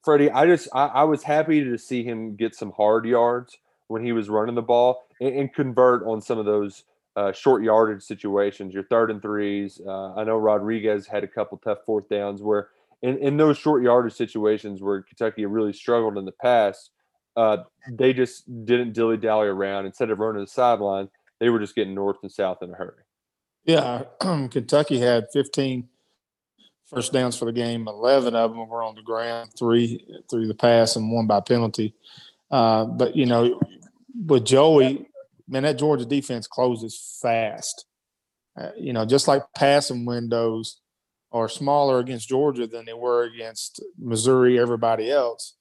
[0.04, 4.04] Freddie, I just I, I was happy to see him get some hard yards when
[4.04, 6.84] he was running the ball and, and convert on some of those
[7.20, 9.82] uh, short yardage situations, your third and threes.
[9.86, 12.70] Uh, I know Rodriguez had a couple tough fourth downs where,
[13.02, 16.92] in, in those short yardage situations where Kentucky really struggled in the past,
[17.36, 17.58] uh,
[17.92, 19.86] they just didn't dilly dally around.
[19.86, 21.10] Instead of running the sideline,
[21.42, 23.04] they were just getting north and south in a hurry.
[23.66, 24.04] Yeah,
[24.50, 25.90] Kentucky had 15
[26.86, 27.90] first downs for the game.
[27.90, 31.94] 11 of them were on the ground, three through the pass, and one by penalty.
[32.50, 33.60] Uh, but you know,
[34.26, 35.09] with Joey,
[35.50, 37.86] man, that Georgia defense closes fast.
[38.60, 40.82] Uh, you know, just like passing windows
[41.32, 45.56] are smaller against Georgia than they were against Missouri, everybody else,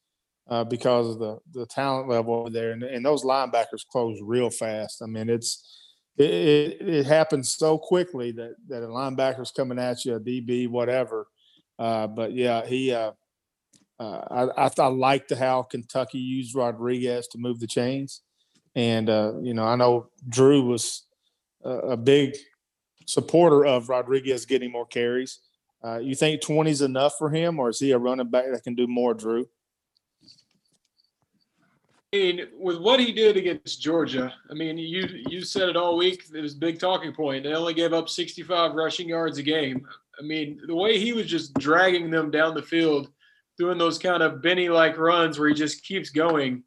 [0.49, 4.51] uh, because of the the talent level over there, and, and those linebackers close real
[4.51, 5.03] fast.
[5.03, 5.65] I mean, it's
[6.17, 10.69] it, it, it happens so quickly that that a linebacker's coming at you, a DB,
[10.69, 11.27] whatever.
[11.79, 12.93] Uh, but yeah, he.
[12.93, 13.13] Uh,
[14.01, 18.23] uh, I, I, I liked how Kentucky used Rodriguez to move the chains.
[18.75, 21.07] And, uh, you know, I know Drew was
[21.65, 22.37] a, a, big
[23.07, 25.41] supporter of Rodriguez getting more carries.
[25.83, 28.63] Uh, you think 20 is enough for him, or is he a running back that
[28.63, 29.49] can do more, Drew?
[32.13, 35.99] I mean, with what he did against Georgia, I mean, you you said it all
[35.99, 36.25] week.
[36.35, 37.45] It was a big talking point.
[37.45, 39.87] They only gave up 65 rushing yards a game.
[40.19, 43.11] I mean, the way he was just dragging them down the field,
[43.59, 46.65] doing those kind of Benny-like runs where he just keeps going.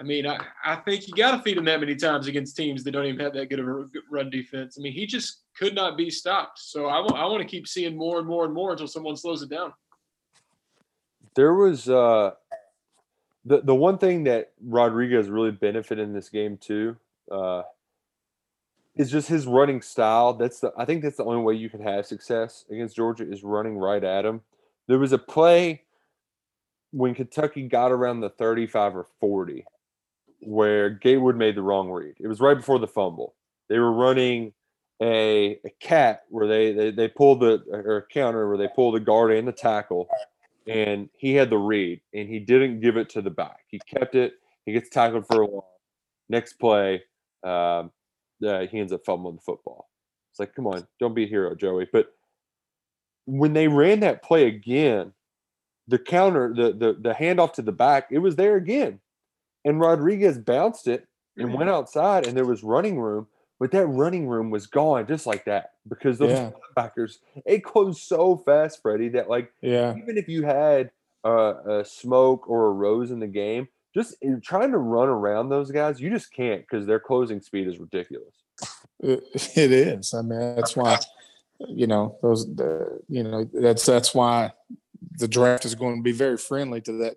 [0.00, 2.82] I mean, I, I think you got to feed him that many times against teams
[2.84, 4.78] that don't even have that good of a run defense.
[4.78, 6.58] I mean, he just could not be stopped.
[6.58, 9.14] So I, w- I want to keep seeing more and more and more until someone
[9.14, 9.74] slows it down.
[11.34, 12.30] There was uh,
[13.44, 16.96] the the one thing that Rodriguez really benefited in this game too
[17.30, 17.62] uh,
[18.96, 20.32] is just his running style.
[20.32, 23.44] That's the I think that's the only way you can have success against Georgia is
[23.44, 24.40] running right at him.
[24.88, 25.82] There was a play
[26.90, 29.64] when Kentucky got around the 35 or 40
[30.40, 32.14] where Gatewood made the wrong read.
[32.18, 33.34] It was right before the fumble.
[33.68, 34.52] They were running
[35.02, 38.94] a, a cat where they, they they pulled the or a counter where they pulled
[38.94, 40.08] the guard and the tackle,
[40.66, 43.60] and he had the read and he didn't give it to the back.
[43.68, 44.34] He kept it.
[44.66, 45.68] He gets tackled for a while.
[46.28, 47.02] Next play,
[47.42, 47.90] um,
[48.46, 49.88] uh, he ends up fumbling the football.
[50.30, 51.88] It's like, come on, don't be a hero, Joey.
[51.92, 52.12] But
[53.26, 55.12] when they ran that play again,
[55.88, 59.00] the counter, the the the handoff to the back, it was there again,
[59.64, 63.26] and Rodriguez bounced it and went outside, and there was running room.
[63.58, 66.50] But that running room was gone just like that because those Yeah.
[66.76, 69.94] linebackers it closed so fast, Freddie, that like Yeah.
[69.96, 70.90] even if you had
[71.24, 75.50] uh, a smoke or a rose in the game, just in trying to run around
[75.50, 78.34] those guys, you just can't because their closing speed is ridiculous.
[79.00, 79.22] It,
[79.56, 80.14] it is.
[80.14, 80.98] I mean, that's why
[81.58, 82.46] you know those.
[82.54, 84.52] The, you know that's that's why
[85.18, 87.16] the draft is going to be very friendly to that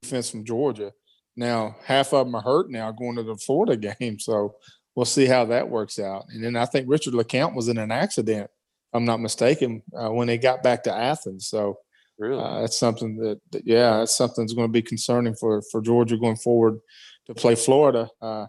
[0.00, 0.92] defense from Georgia.
[1.36, 4.56] Now, half of them are hurt now going to the Florida game, so
[4.94, 6.24] we'll see how that works out.
[6.30, 10.10] And then I think Richard LeCounte was in an accident, if I'm not mistaken, uh,
[10.10, 11.46] when they got back to Athens.
[11.48, 11.78] So
[12.22, 15.60] Really, uh, that's something that, that yeah, that's something that's going to be concerning for
[15.60, 16.78] for Georgia going forward
[17.26, 18.08] to play Florida.
[18.20, 18.46] Uh,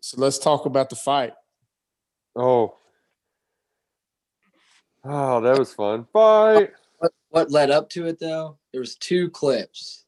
[0.00, 1.34] so let's talk about the fight.
[2.34, 2.74] oh,
[5.04, 6.06] oh, that was fun.
[6.10, 6.72] Fight.
[6.96, 8.56] What, what led up to it though?
[8.72, 10.05] There was two clips.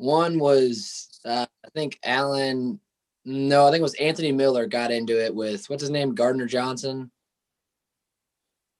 [0.00, 2.80] One was uh, I think Allen.
[3.26, 6.46] No, I think it was Anthony Miller got into it with what's his name, Gardner
[6.46, 7.10] Johnson.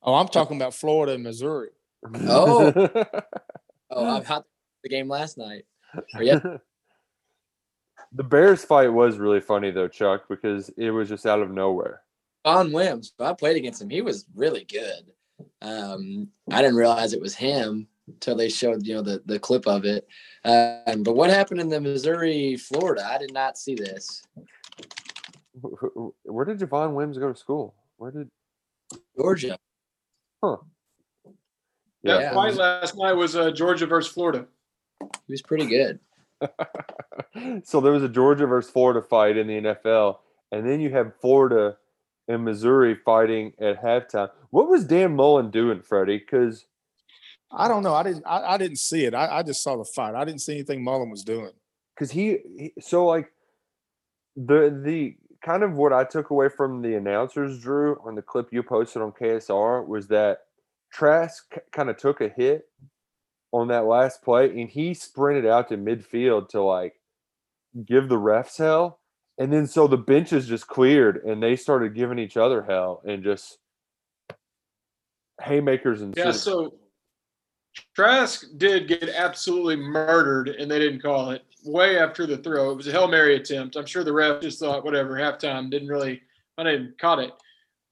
[0.03, 1.71] Oh, I'm talking about Florida and Missouri.
[2.15, 3.07] Oh.
[3.93, 4.45] Oh, I'm hot
[4.85, 5.65] the game last night.
[6.15, 6.39] Or yeah,
[8.13, 12.03] the Bears fight was really funny though, Chuck, because it was just out of nowhere.
[12.47, 13.13] Javon Wims.
[13.19, 13.91] But I played against him.
[13.91, 15.11] He was really good.
[15.61, 19.67] Um, I didn't realize it was him until they showed you know the the clip
[19.67, 20.07] of it.
[20.45, 23.07] Um, but what happened in the Missouri Florida?
[23.07, 24.23] I did not see this.
[25.63, 27.75] Wh- wh- Where did Javon Wims go to school?
[27.97, 28.29] Where did?
[29.17, 29.59] Georgia.
[30.43, 30.57] Huh.
[32.03, 32.35] That Yeah.
[32.35, 34.47] fight last night was uh, Georgia versus Florida.
[35.01, 36.01] He was pretty good.
[37.65, 40.19] so there was a Georgia versus Florida fight in the NFL,
[40.51, 41.77] and then you have Florida
[42.29, 44.31] and Missouri fighting at halftime.
[44.51, 46.19] What was Dan Mullen doing, Freddie?
[46.19, 46.65] Because
[47.53, 47.95] I don't know.
[47.95, 48.25] I didn't.
[48.27, 49.15] I, I didn't see it.
[49.15, 50.15] I, I just saw the fight.
[50.15, 51.51] I didn't see anything Mullen was doing.
[51.95, 53.33] because he, he so like
[54.37, 58.53] the the kind of what I took away from the announcers, Drew, on the clip
[58.53, 60.41] you posted on KSR was that
[60.93, 62.69] Trask kind of took a hit
[63.53, 66.95] on that last play, and he sprinted out to midfield to like
[67.85, 69.01] give the refs hell,
[69.39, 73.25] and then so the benches just cleared, and they started giving each other hell, and
[73.25, 73.59] just
[75.43, 76.75] haymakers and Yeah, so
[77.95, 82.71] Trask did get absolutely murdered, and they didn't call it way after the throw.
[82.71, 83.77] It was a hail mary attempt.
[83.77, 86.23] I'm sure the ref just thought, whatever, halftime didn't really,
[86.57, 87.33] I didn't caught it.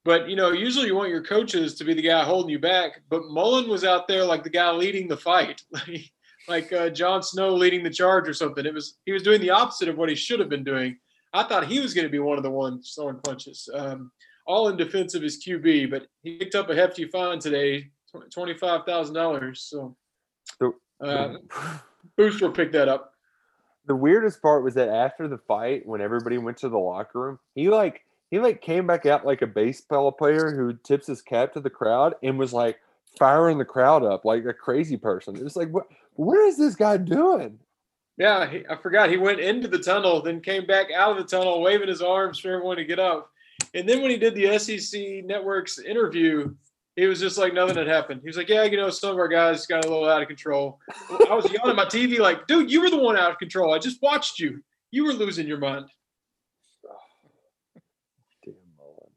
[0.04, 3.02] But you know, usually you want your coaches to be the guy holding you back.
[3.10, 5.62] But Mullen was out there like the guy leading the fight,
[6.48, 8.64] like uh, Jon Snow leading the charge or something.
[8.64, 10.96] It was he was doing the opposite of what he should have been doing.
[11.34, 13.68] I thought he was going to be one of the ones throwing punches.
[13.74, 14.10] Um,
[14.46, 17.90] all in defense of his QB, but he picked up a hefty fine today,
[18.32, 19.60] twenty five thousand dollars.
[19.62, 19.96] So
[20.60, 21.34] So- uh,
[22.16, 23.12] Booster picked that up.
[23.86, 27.38] the weirdest part was that after the fight, when everybody went to the locker room,
[27.54, 31.52] he like he like came back out like a baseball player who tips his cap
[31.54, 32.78] to the crowd and was like
[33.18, 35.36] firing the crowd up like a crazy person.
[35.36, 35.86] It was like, what?
[36.14, 37.58] What is this guy doing?
[38.16, 41.24] Yeah, he, I forgot he went into the tunnel, then came back out of the
[41.36, 43.30] tunnel, waving his arms for everyone to get up.
[43.74, 46.52] And then when he did the SEC Network's interview,
[46.98, 48.20] he was just like nothing had happened.
[48.22, 50.28] He was like, "Yeah, you know, some of our guys got a little out of
[50.28, 50.80] control."
[51.30, 53.72] I was yelling at my TV like, "Dude, you were the one out of control.
[53.72, 54.62] I just watched you.
[54.90, 55.86] You were losing your mind."
[58.44, 59.10] Damn Mullen.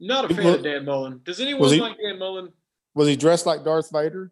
[0.00, 1.20] Not a fan Was- of Dan Mullen.
[1.24, 2.52] Does anyone was he- like Dan Mullen?
[2.94, 4.30] Was he dressed like Darth Vader?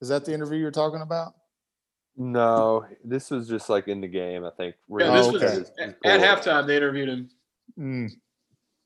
[0.00, 1.34] Is that the interview you're talking about?
[2.16, 4.44] No, this was just like in the game.
[4.44, 4.74] I think.
[4.88, 5.54] Yeah, he this Oh, was okay.
[5.54, 6.66] his- his at, at halftime.
[6.66, 7.30] They interviewed him.
[7.78, 8.10] Mm,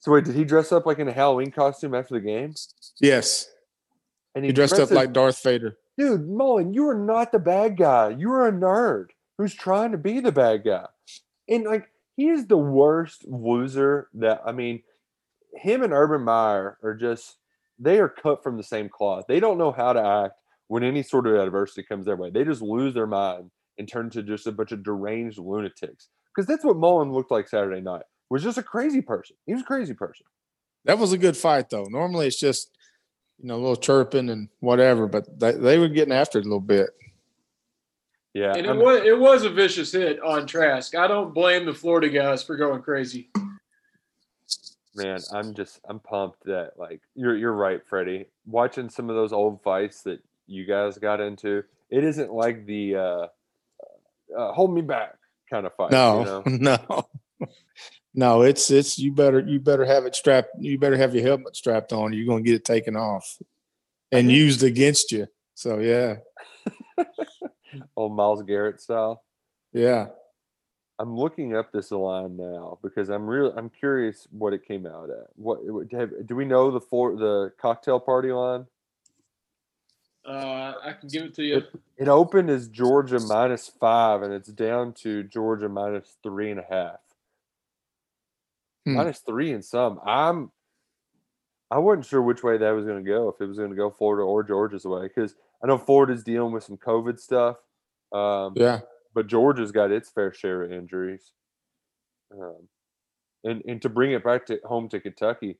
[0.01, 2.55] So wait, did he dress up like in a Halloween costume after the game?
[3.01, 3.49] yes,
[4.35, 5.77] And he dressed up like Darth Vader.
[5.99, 8.11] dude, Mullen, you are not the bad guy.
[8.11, 9.07] You are a nerd
[9.39, 10.87] who's trying to be the bad guy.
[11.49, 14.83] And like he is the worst loser that I mean,
[15.55, 17.37] him and Urban Meyer are just
[17.79, 19.25] they are cut from the same cloth.
[19.29, 20.35] They don't know how to act
[20.69, 22.31] when any sort of adversity comes their way.
[22.31, 26.09] They just lose their mind and turn to just a bunch of deranged lunatics.
[26.35, 28.03] Because that's what Mullen looked like Saturday night.
[28.29, 29.37] Was just a crazy person.
[29.47, 30.27] He was a crazy person.
[30.85, 31.87] That was a good fight, though.
[31.89, 32.77] Normally, it's just
[33.39, 36.49] you know a little chirping and whatever, but they, they were getting after it a
[36.49, 36.91] little bit.
[38.35, 38.55] Yeah.
[38.55, 40.95] And I it mean- was it was a vicious hit on Trask.
[40.95, 43.31] I don't blame the Florida guys for going crazy.
[44.95, 48.27] man, I'm just I'm pumped that like you're you're right, Freddie.
[48.47, 52.97] Watching some of those old fights that you guys got into, it isn't like the
[52.97, 53.27] uh
[54.37, 55.15] uh, hold me back
[55.49, 55.93] kind of fight.
[55.93, 56.79] No, you know?
[57.41, 57.49] no,
[58.17, 58.43] no.
[58.43, 60.51] It's it's you better you better have it strapped.
[60.59, 62.13] You better have your helmet strapped on.
[62.13, 63.39] You're gonna get it taken off
[64.11, 65.29] and used against you.
[65.55, 66.17] So yeah,
[67.97, 69.23] old Myles Garrett style.
[69.73, 70.09] yeah.
[70.99, 73.53] I'm looking up this line now because I'm real.
[73.55, 75.27] I'm curious what it came out at.
[75.37, 75.61] What
[75.93, 78.67] have, do we know the for the cocktail party line?
[80.27, 81.57] Uh, I can give it to you.
[81.59, 86.61] It, it opened as Georgia minus five, and it's down to Georgia minus three and
[86.61, 86.99] a half.
[88.87, 88.95] Hmm.
[88.95, 90.01] Minus three and some.
[90.07, 90.51] I'm.
[91.71, 93.29] I wasn't sure which way that was going to go.
[93.29, 96.53] If it was going to go Florida or Georgia's way, because I know Florida's dealing
[96.53, 97.57] with some COVID stuff.
[98.13, 98.81] Um, Yeah.
[99.15, 101.33] but Georgia's got its fair share of injuries.
[102.33, 102.69] Um,
[103.43, 105.59] and and to bring it back to home to Kentucky,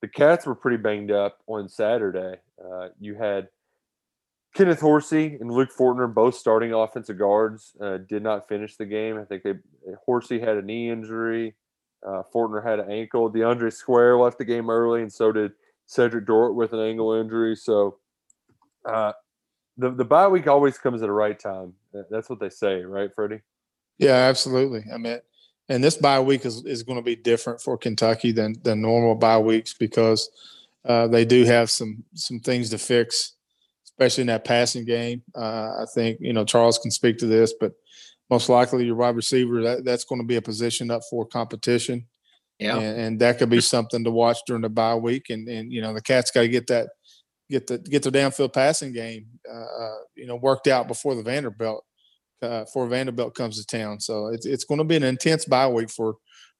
[0.00, 2.36] the Cats were pretty banged up on Saturday.
[2.64, 3.48] Uh, you had
[4.54, 9.18] Kenneth Horsey and Luke Fortner both starting offensive guards uh, did not finish the game.
[9.18, 9.54] I think they
[10.06, 11.54] Horsey had a knee injury.
[12.06, 13.30] Uh, Fortner had an ankle.
[13.30, 15.52] DeAndre Square left the game early, and so did
[15.88, 17.56] Cedrick Dort with an ankle injury.
[17.56, 17.98] So
[18.84, 19.12] uh,
[19.76, 21.74] the the bye week always comes at the right time.
[22.10, 23.40] That's what they say, right, Freddie?
[23.98, 24.84] Yeah, absolutely.
[24.92, 25.18] I mean,
[25.68, 29.14] and this bye week is, is going to be different for Kentucky than than normal
[29.14, 30.30] bye weeks because
[30.84, 33.34] uh, they do have some some things to fix,
[33.84, 35.22] especially in that passing game.
[35.34, 37.72] Uh, I think you know Charles can speak to this, but
[38.32, 42.06] most likely your wide receiver that, that's going to be a position up for competition,
[42.58, 42.78] Yeah.
[42.78, 45.26] and, and that could be something to watch during the bye week.
[45.28, 46.88] And and you know the Cats got to get that
[47.50, 51.22] get the get their downfield passing game uh, uh, you know worked out before the
[51.22, 51.84] Vanderbilt
[52.40, 54.00] uh, before Vanderbilt comes to town.
[54.00, 56.16] So it's it's going to be an intense bye week for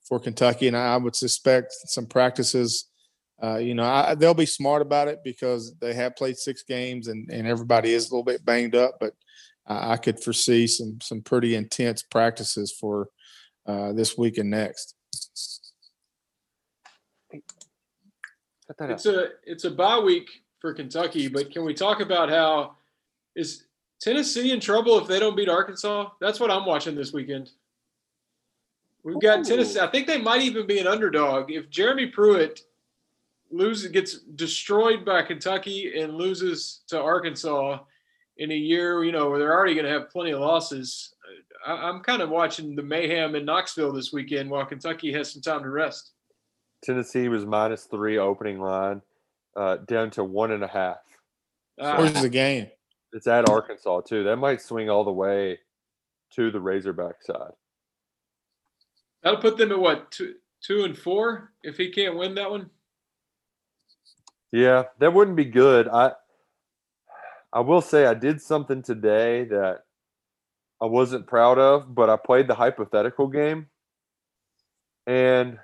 [0.06, 2.90] for Kentucky, and I would suspect some practices.
[3.42, 7.08] Uh, you know, I, they'll be smart about it because they have played six games,
[7.08, 8.98] and and everybody is a little bit banged up.
[9.00, 9.14] But
[9.66, 13.08] I, I could foresee some some pretty intense practices for
[13.66, 14.94] uh, this week and next.
[18.80, 20.28] It's a it's a bye week
[20.60, 22.76] for Kentucky, but can we talk about how
[23.34, 23.64] is
[24.00, 26.10] Tennessee in trouble if they don't beat Arkansas?
[26.20, 27.50] That's what I'm watching this weekend.
[29.04, 29.80] We've got Tennessee.
[29.80, 32.60] I think they might even be an underdog if Jeremy Pruitt
[33.50, 37.80] loses gets destroyed by Kentucky and loses to Arkansas
[38.37, 41.14] in a year, you know, where they're already going to have plenty of losses.
[41.66, 45.43] I, I'm kind of watching the mayhem in Knoxville this weekend while Kentucky has some
[45.43, 46.12] time to rest.
[46.83, 49.03] Tennessee was minus three opening line,
[49.57, 50.99] uh, down to one and a half.
[51.80, 52.68] Uh, Where's the game?
[53.12, 54.24] It's at Arkansas too.
[54.24, 55.59] That might swing all the way
[56.35, 57.53] to the Razorback side.
[59.22, 62.70] That'll put them at what two, two and four if he can't win that one.
[64.51, 65.89] Yeah, that wouldn't be good.
[65.89, 66.12] I
[67.53, 69.84] I will say I did something today that
[70.80, 73.66] I wasn't proud of, but I played the hypothetical game,
[75.07, 75.59] and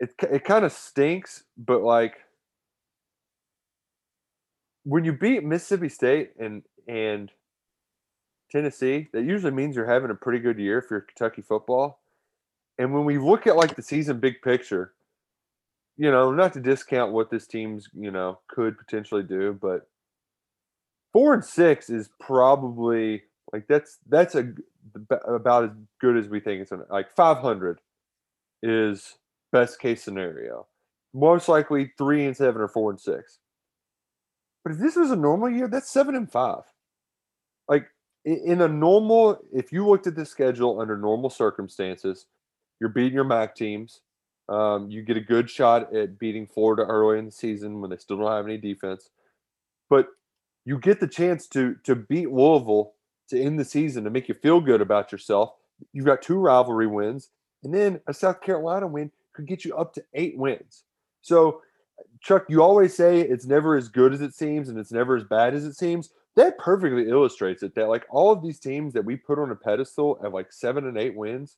[0.00, 1.44] it it kind of stinks.
[1.58, 2.14] But like
[4.84, 7.30] when you beat Mississippi State and and
[8.50, 12.00] Tennessee, that usually means you're having a pretty good year for Kentucky football.
[12.78, 14.94] And when we look at like the season big picture,
[15.96, 19.86] you know, not to discount what this team's, you know, could potentially do, but
[21.12, 24.52] four and six is probably like that's that's a
[25.26, 27.80] about as good as we think it's like 500
[28.62, 29.18] is
[29.52, 30.66] best case scenario.
[31.12, 33.38] Most likely three and seven or four and six.
[34.64, 36.62] But if this was a normal year, that's seven and five.
[37.68, 37.86] Like
[38.24, 42.26] in a normal, if you looked at the schedule under normal circumstances,
[42.80, 44.00] you're beating your MAC teams.
[44.48, 47.96] Um, you get a good shot at beating Florida early in the season when they
[47.96, 49.10] still don't have any defense.
[49.88, 50.08] But
[50.70, 52.92] you get the chance to to beat Louisville
[53.28, 55.54] to end the season to make you feel good about yourself.
[55.92, 57.30] You've got two rivalry wins,
[57.64, 60.84] and then a South Carolina win could get you up to eight wins.
[61.22, 61.62] So,
[62.20, 65.24] Chuck, you always say it's never as good as it seems and it's never as
[65.24, 66.10] bad as it seems.
[66.36, 67.74] That perfectly illustrates it.
[67.74, 70.86] That like all of these teams that we put on a pedestal at like seven
[70.86, 71.56] and eight wins,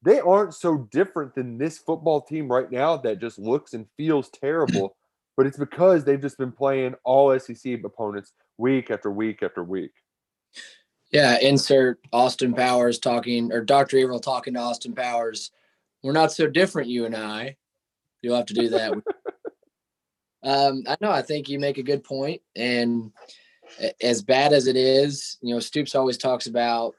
[0.00, 4.28] they aren't so different than this football team right now that just looks and feels
[4.28, 4.94] terrible.
[5.36, 9.92] But it's because they've just been playing all SEC opponents week after week after week.
[11.10, 13.98] Yeah, insert Austin Powers talking or Dr.
[13.98, 15.50] Evil talking to Austin Powers.
[16.02, 17.56] We're not so different, you and I.
[18.22, 18.92] You'll have to do that.
[20.42, 21.10] um, I know.
[21.10, 23.12] I think you make a good point, and
[24.00, 26.94] as bad as it is, you know, Stoops always talks about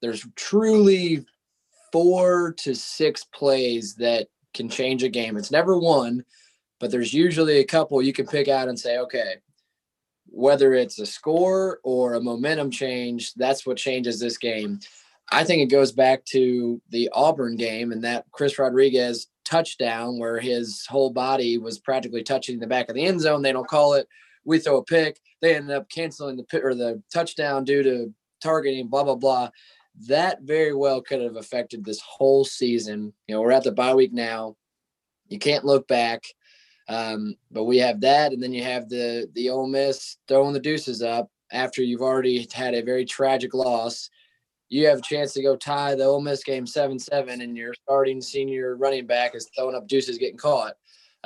[0.00, 1.24] there's truly
[1.92, 5.36] four to six plays that can change a game.
[5.36, 6.24] It's never one,
[6.80, 9.36] but there's usually a couple you can pick out and say, okay,
[10.26, 14.80] whether it's a score or a momentum change, that's what changes this game.
[15.30, 20.40] I think it goes back to the Auburn game and that Chris Rodriguez touchdown where
[20.40, 23.42] his whole body was practically touching the back of the end zone.
[23.42, 24.08] They don't call it.
[24.44, 25.20] We throw a pick.
[25.42, 29.50] They ended up canceling the or the touchdown due to targeting, blah, blah, blah.
[30.08, 33.12] That very well could have affected this whole season.
[33.26, 34.56] You know, we're at the bye week now.
[35.28, 36.24] You can't look back.
[36.90, 40.60] Um, but we have that, and then you have the the Ole Miss throwing the
[40.60, 44.10] deuces up after you've already had a very tragic loss
[44.70, 47.74] you have a chance to go tie the Ole Miss game seven seven, and your
[47.74, 50.74] starting senior running back is throwing up deuces, getting caught.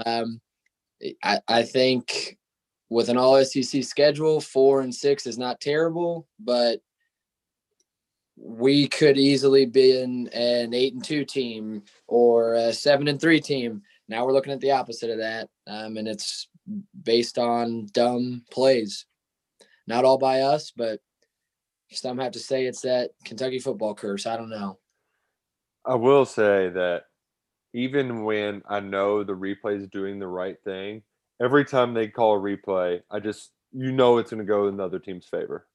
[0.04, 0.40] Um,
[1.22, 2.38] I, I think
[2.88, 6.80] with an All SEC schedule, four and six is not terrible, but
[8.36, 13.40] we could easily be in an eight and two team or a seven and three
[13.40, 13.82] team.
[14.09, 16.48] Now we're looking at the opposite of that, um, and it's
[17.02, 19.07] based on dumb plays.
[19.86, 21.00] Not all by us, but
[21.90, 24.26] some have to say it's that Kentucky football curse.
[24.26, 24.78] I don't know.
[25.84, 27.05] I will say that
[27.72, 31.02] even when I know the replay is doing the right thing,
[31.42, 34.76] every time they call a replay, I just you know it's going to go in
[34.76, 35.66] the other team's favor.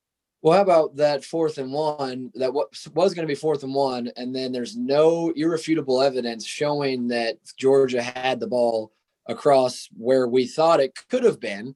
[0.41, 4.09] Well, how about that fourth and one that was going to be fourth and one,
[4.15, 8.93] and then there's no irrefutable evidence showing that Georgia had the ball
[9.27, 11.75] across where we thought it could have been.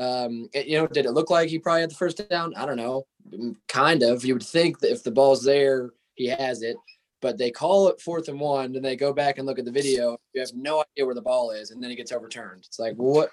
[0.00, 2.52] Um, you know, did it look like he probably had the first down?
[2.56, 3.06] I don't know.
[3.32, 4.24] Mm, kind of.
[4.24, 6.76] You would think that if the ball's there, he has it.
[7.20, 9.70] But they call it fourth and one, and they go back and look at the
[9.70, 10.16] video.
[10.34, 12.64] You have no idea where the ball is, and then it gets overturned.
[12.66, 13.30] It's like what?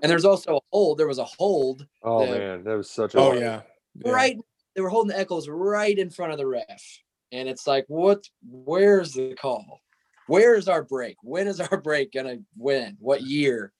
[0.00, 0.98] And there's also a hold.
[0.98, 1.86] There was a hold.
[2.02, 3.18] Oh man, that was such a.
[3.18, 3.62] Oh yeah.
[3.94, 4.10] yeah.
[4.10, 4.38] Right.
[4.74, 6.82] They were holding the Echols right in front of the ref,
[7.30, 8.26] and it's like, what?
[8.48, 9.80] Where's the call?
[10.28, 11.16] Where's our break?
[11.22, 12.96] When is our break gonna win?
[13.00, 13.72] What year?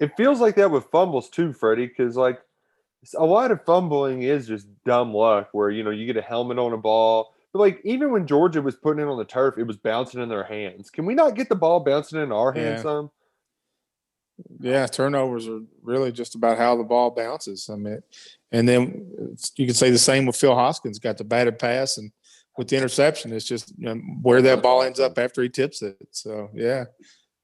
[0.00, 2.40] It feels like that with fumbles too, Freddie, because like
[3.16, 6.58] a lot of fumbling is just dumb luck where you know you get a helmet
[6.58, 7.32] on a ball.
[7.52, 10.28] But like even when Georgia was putting it on the turf, it was bouncing in
[10.28, 10.90] their hands.
[10.90, 12.82] Can we not get the ball bouncing in our hands Yeah.
[12.82, 13.10] some?
[14.60, 17.68] Yeah, turnovers are really just about how the ball bounces.
[17.70, 18.02] I mean,
[18.52, 20.98] and then you can say the same with Phil Hoskins.
[20.98, 22.10] Got the batted pass, and
[22.58, 25.82] with the interception, it's just you know, where that ball ends up after he tips
[25.82, 25.96] it.
[26.10, 26.84] So yeah,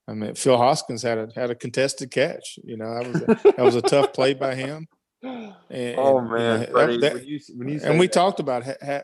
[0.08, 2.58] I mean, Phil Hoskins had a had a contested catch.
[2.64, 3.26] You know, that was a,
[3.56, 4.88] that was a tough play by him.
[5.22, 5.54] And,
[5.98, 8.64] oh and, man, that- Freddie, that- when you when you and we that, talked about
[8.64, 9.02] ha, ha,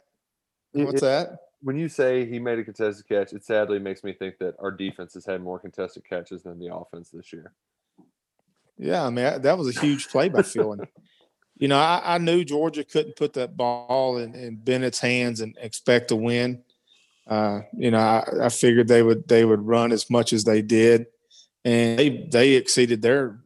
[0.72, 1.36] what's it- that?
[1.64, 4.72] when you say he made a contested catch, it sadly makes me think that our
[4.72, 7.52] defense has had more contested catches than the offense this year.
[8.82, 10.72] Yeah, I mean that- was a huge play by Phil.
[10.72, 10.86] And,
[11.56, 15.56] you know, I, I knew Georgia couldn't put that ball in, in Bennett's hands and
[15.60, 16.64] expect to win.
[17.28, 20.62] Uh, you know, I, I figured they would they would run as much as they
[20.62, 21.06] did,
[21.64, 23.38] and they they exceeded their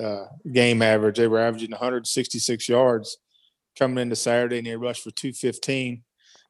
[0.00, 1.18] uh, game average.
[1.18, 3.18] They were averaging 166 yards
[3.78, 6.02] coming into Saturday, and they rushed for 215,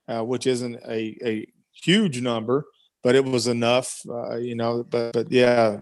[0.07, 2.67] uh, which isn't a a huge number,
[3.03, 4.01] but it was enough.
[4.09, 5.81] Uh, you know, but but yeah,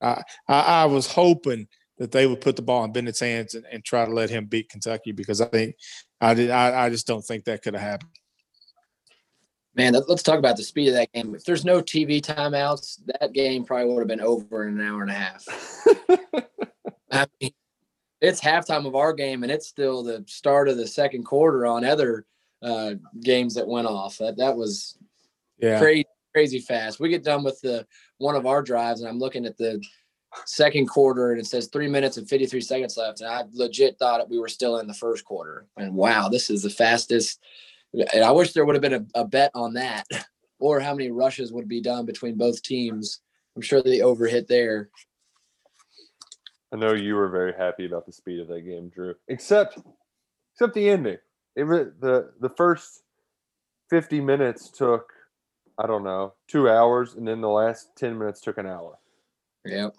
[0.00, 1.68] I, I, I was hoping
[1.98, 4.46] that they would put the ball in Bennett's hands and, and try to let him
[4.46, 5.74] beat Kentucky because I think
[6.20, 8.10] I did I, I just don't think that could have happened.
[9.74, 11.34] Man, let- let's talk about the speed of that game.
[11.34, 15.02] If there's no TV timeouts, that game probably would have been over in an hour
[15.02, 15.44] and a half.
[17.12, 17.52] I mean,
[18.20, 21.84] it's halftime of our game, and it's still the start of the second quarter on
[21.84, 22.26] other
[22.62, 24.18] uh, games that went off.
[24.18, 24.98] That that was
[25.58, 25.78] Yeah.
[25.78, 27.00] crazy, crazy fast.
[27.00, 27.86] We get done with the
[28.18, 29.82] one of our drives, and I'm looking at the
[30.46, 34.28] second quarter, and it says three minutes and 53 seconds left, and I legit thought
[34.28, 35.66] we were still in the first quarter.
[35.76, 37.40] And wow, this is the fastest.
[37.92, 40.06] And I wish there would have been a, a bet on that,
[40.58, 43.20] or how many rushes would be done between both teams.
[43.56, 44.90] I'm sure they overhit there.
[46.72, 49.14] I know you were very happy about the speed of that game, Drew.
[49.28, 49.78] Except,
[50.54, 51.16] except the ending.
[51.56, 53.02] It the the first
[53.90, 55.10] fifty minutes took,
[55.78, 58.98] I don't know, two hours, and then the last ten minutes took an hour.
[59.64, 59.94] Yep.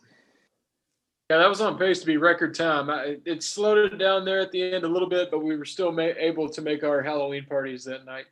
[1.30, 2.90] Yeah, that was on pace to be record time.
[2.90, 5.66] I, it slowed it down there at the end a little bit, but we were
[5.66, 8.26] still ma- able to make our Halloween parties that night.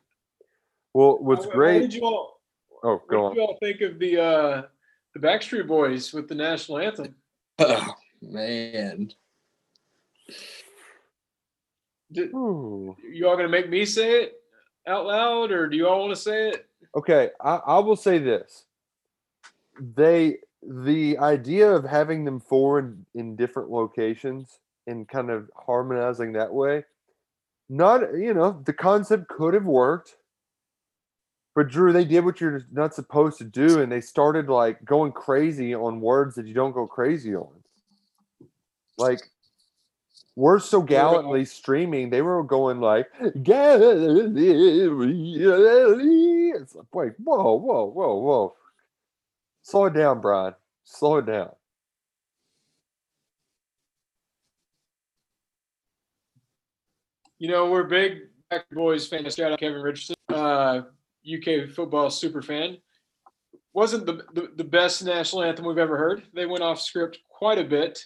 [0.94, 1.74] Well, what's What- great?
[1.74, 2.40] What did you all,
[2.82, 3.34] oh, go what on.
[3.34, 4.62] did you all think of the uh,
[5.14, 7.14] the Backstreet Boys with the national anthem?
[7.60, 9.12] Oh man.
[12.12, 14.42] Did, you all gonna make me say it
[14.86, 16.67] out loud, or do you all want to say it?
[16.98, 18.64] Okay, I, I will say this.
[19.80, 20.38] They
[20.68, 26.52] the idea of having them four in, in different locations and kind of harmonizing that
[26.52, 26.84] way,
[27.68, 30.16] not you know, the concept could have worked.
[31.54, 35.12] But Drew, they did what you're not supposed to do, and they started like going
[35.12, 37.52] crazy on words that you don't go crazy on.
[38.96, 39.20] Like
[40.38, 42.10] we're so gallantly streaming.
[42.10, 43.08] They were going like,
[43.42, 44.88] Galilee.
[46.62, 47.12] It's like, whoa,
[47.54, 48.54] whoa, whoa, whoa.
[49.62, 50.54] Slow it down, Brian.
[50.84, 51.50] Slow it down.
[57.38, 59.36] You know, we're big Back Boys fans.
[59.36, 60.82] Shout out Kevin Richardson, uh,
[61.32, 62.78] UK football super fan.
[63.74, 66.24] Wasn't the, the, the best national anthem we've ever heard.
[66.34, 68.04] They went off script quite a bit.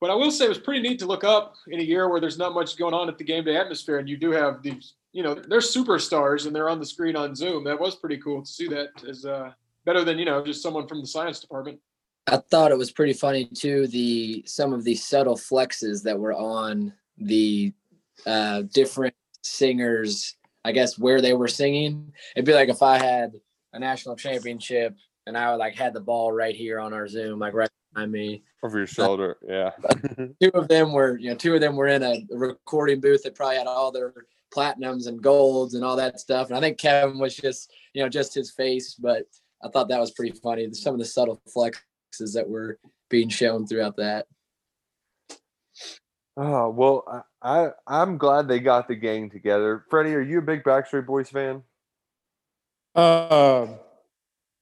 [0.00, 2.20] But I will say it was pretty neat to look up in a year where
[2.20, 4.94] there's not much going on at the game day atmosphere, and you do have these,
[5.12, 7.64] you know, they're superstars and they're on the screen on Zoom.
[7.64, 9.52] That was pretty cool to see that as uh,
[9.84, 11.80] better than you know just someone from the science department.
[12.26, 13.86] I thought it was pretty funny too.
[13.88, 17.72] The some of the subtle flexes that were on the
[18.26, 20.36] uh, different singers.
[20.64, 22.12] I guess where they were singing.
[22.36, 23.32] It'd be like if I had
[23.72, 24.94] a national championship
[25.26, 28.12] and I would like had the ball right here on our Zoom, like right behind
[28.12, 28.42] me.
[28.62, 29.70] Over your shoulder, yeah.
[30.42, 33.34] two of them were, you know, two of them were in a recording booth that
[33.34, 34.12] probably had all their
[34.54, 36.48] platinums and golds and all that stuff.
[36.48, 38.94] And I think Kevin was just, you know, just his face.
[38.94, 39.24] But
[39.62, 40.72] I thought that was pretty funny.
[40.72, 42.78] Some of the subtle flexes that were
[43.08, 44.26] being shown throughout that.
[46.36, 49.84] Oh well, I, I I'm glad they got the gang together.
[49.90, 51.62] Freddie, are you a big Backstreet Boys fan?
[52.94, 53.66] Uh,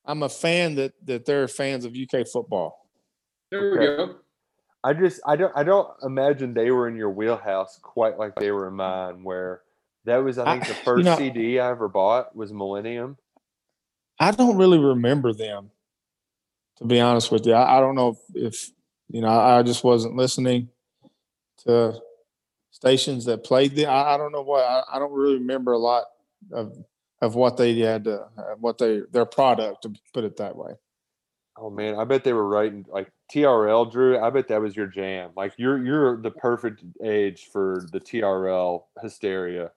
[0.05, 2.89] I'm a fan that that they're fans of UK football.
[3.51, 4.17] There we go.
[4.83, 8.51] I just I don't I don't imagine they were in your wheelhouse quite like they
[8.51, 9.23] were in mine.
[9.23, 9.63] Where
[10.09, 13.17] that was I think I- the you first know- CD I ever bought was Millennium.
[14.21, 15.71] I don't really remember them,
[16.79, 17.53] to be honest with you.
[17.53, 18.19] I, I don't know if,
[18.53, 18.71] if
[19.09, 19.29] you know.
[19.29, 20.71] I, I just wasn't listening
[21.67, 22.01] to
[22.73, 23.89] stations that played them.
[23.89, 24.65] I, I don't know what.
[24.65, 26.05] I, I don't really remember a lot
[26.53, 26.77] of
[27.21, 30.73] of what they had to, uh, what they their product to put it that way.
[31.57, 34.19] Oh man, I bet they were writing like TRL, Drew.
[34.19, 35.31] I bet that was your jam.
[35.37, 39.71] Like you're you're the perfect age for the TRL hysteria.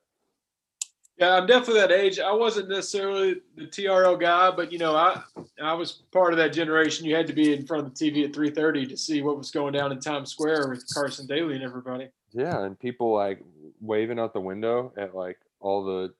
[1.17, 2.19] Yeah, I'm definitely that age.
[2.19, 5.21] I wasn't necessarily the TRL guy, but you know, I
[5.61, 7.05] I was part of that generation.
[7.05, 9.51] You had to be in front of the TV at 3:30 to see what was
[9.51, 12.09] going down in Times Square with Carson Daly and everybody.
[12.31, 13.39] Yeah, and people like
[13.81, 16.13] waving out the window at like all the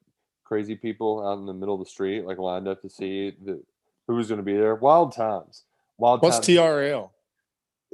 [0.44, 3.60] crazy people out in the middle of the street, like lined up to see the
[4.08, 4.76] who was going to be there.
[4.76, 5.64] Wild times.
[5.98, 6.48] Wild What's times.
[6.48, 7.10] TRL?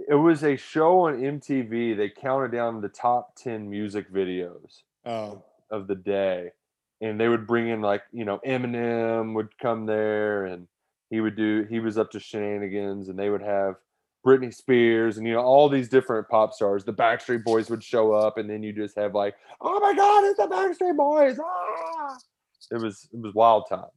[0.10, 1.96] It was a show on MTV.
[1.96, 6.52] They counted down the top 10 music videos Oh, of the day.
[7.02, 10.68] And they would bring in like, you know, Eminem would come there and
[11.10, 13.76] he would do he was up to shenanigans and they would have
[14.26, 16.84] Britney Spears and you know all these different pop stars.
[16.84, 20.24] The Backstreet Boys would show up and then you just have like, "Oh my god,
[20.26, 22.18] it's the Backstreet Boys." Ah!
[22.72, 23.92] It was it was wild times.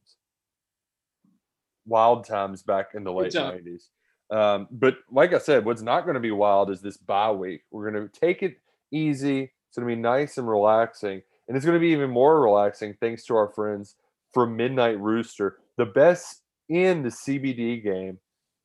[1.85, 3.87] Wild times back in the late 90s.
[4.29, 7.63] Um, but like I said, what's not going to be wild is this bye week.
[7.71, 8.57] We're going to take it
[8.91, 9.51] easy.
[9.67, 11.21] It's going to be nice and relaxing.
[11.47, 13.95] And it's going to be even more relaxing thanks to our friends
[14.33, 18.19] from Midnite Rooster, the best in the CBD game.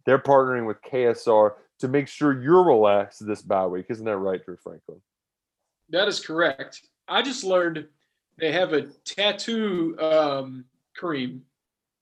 [0.04, 3.86] They're partnering with KSR to make sure you're relaxed this bye week.
[3.88, 5.00] Isn't that right, Drew Franklin?
[5.90, 6.82] That is correct.
[7.08, 7.86] I just learned
[8.38, 10.64] they have a tattoo um,
[10.96, 11.42] cream.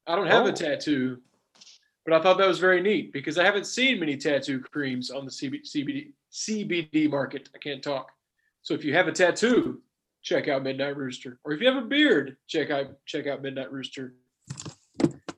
[0.06, 0.48] I don't have Oh.
[0.48, 1.18] a tattoo,
[2.04, 5.24] but I thought that was very neat because I haven't seen many tattoo creams on
[5.24, 7.48] the CB, CBD CBD market.
[7.54, 8.10] I can't talk.
[8.62, 9.80] So if you have a tattoo,
[10.24, 11.38] check out Midnite Rooster.
[11.44, 14.14] Or if you have a beard, check out check out Midnite Rooster.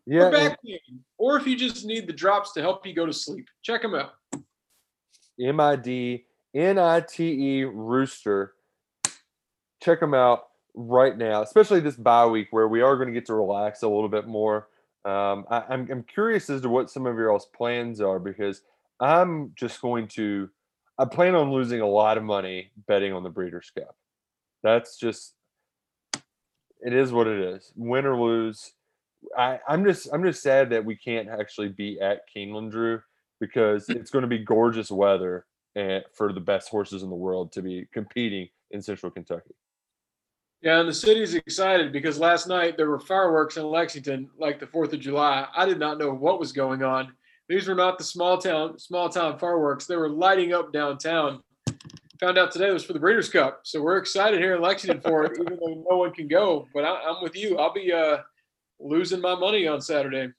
[0.06, 0.22] Yeah.
[0.22, 0.78] or back pain.
[1.18, 3.94] Or if you just need the drops to help you go to sleep, check them
[3.94, 4.14] out.
[5.38, 6.24] M I D
[6.54, 8.54] N I T E Rooster.
[9.82, 13.26] Check them out right now, especially this bye week where we are going to get
[13.26, 14.68] to relax a little bit more.
[15.04, 18.62] Um, I, I'm, I'm curious as to what some of your all's plans are because
[18.98, 20.50] I'm just going to,
[20.98, 23.94] I plan on losing a lot of money betting on the Breeders' Cup.
[24.66, 25.34] That's just,
[26.80, 27.72] it is what it is.
[27.76, 28.72] Win or lose.
[29.38, 33.00] I, I'm just, I'm just sad that we can't actually be at Keeneland, Drew
[33.38, 33.92] because hmm.
[33.92, 35.46] it's going to be gorgeous weather
[35.76, 39.54] and for the best horses in the world to be competing in Central Kentucky.
[40.62, 44.66] Yeah, and the city's excited because last night there were fireworks in Lexington, like the
[44.66, 45.46] Fourth of July.
[45.54, 47.12] I did not know what was going on.
[47.48, 49.86] These were not the small town, small town fireworks.
[49.86, 51.44] They were lighting up downtown.
[52.20, 55.24] Found out today was for the Breeders' Cup, so we're excited here in Lexington for
[55.24, 56.66] it, even though no one can go.
[56.72, 57.58] But I, I'm with you.
[57.58, 58.18] I'll be uh,
[58.80, 60.32] losing my money on Saturday.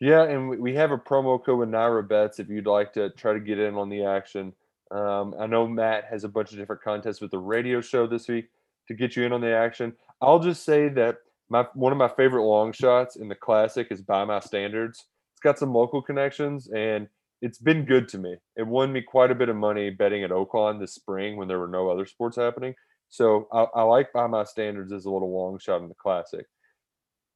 [0.00, 3.10] Yeah, and we- we have a promo code with Naira Bets if you'd like to
[3.10, 4.52] try to get in on the action.
[4.90, 8.28] Um, I know Matt has a bunch of different contests with the radio show this
[8.28, 8.48] week
[8.88, 9.94] to get you in on the action.
[10.20, 11.18] I'll just say that
[11.48, 15.06] my one of my favorite long shots in the classic is by my standards.
[15.32, 17.08] It's got some local connections and
[17.44, 18.36] it's been good to me.
[18.56, 21.58] It won me quite a bit of money betting at Oaklawn this spring when there
[21.58, 22.74] were no other sports happening.
[23.10, 26.46] So I, I like by my standards as a little long shot in the classic.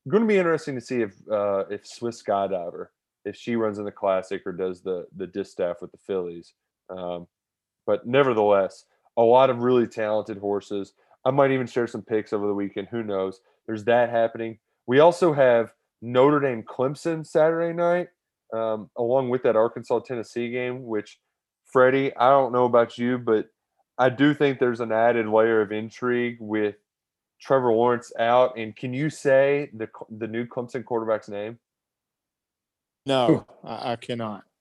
[0.08, 2.86] Going to be interesting to see if uh, if Swiss Skydiver
[3.26, 6.54] if she runs in the classic or does the the distaff with the fillies.
[6.88, 7.26] Um,
[7.86, 8.86] but nevertheless,
[9.18, 10.94] a lot of really talented horses.
[11.26, 12.88] I might even share some picks over the weekend.
[12.90, 13.40] Who knows?
[13.66, 14.58] There's that happening.
[14.86, 18.08] We also have Notre Dame Clemson Saturday night,
[18.52, 21.18] um, along with that Arkansas Tennessee game, which
[21.66, 23.48] Freddie, I don't know about you, but
[23.98, 26.76] I do think there's an added layer of intrigue with
[27.40, 28.56] Trevor Lawrence out.
[28.56, 31.58] And can you say the the new Clemson quarterback's name?
[33.06, 34.44] No, I, I cannot.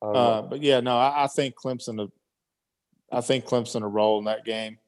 [0.00, 2.08] Uh, but yeah, no, I, I, think Clemson.
[3.10, 4.78] I think Clemson will role in that game.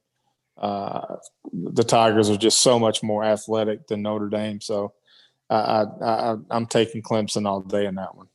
[0.57, 1.17] Uh,
[1.53, 4.93] the Tigers are just so much more athletic than Notre Dame, so
[5.51, 8.29] I, I, am taking Clemson all day in that one.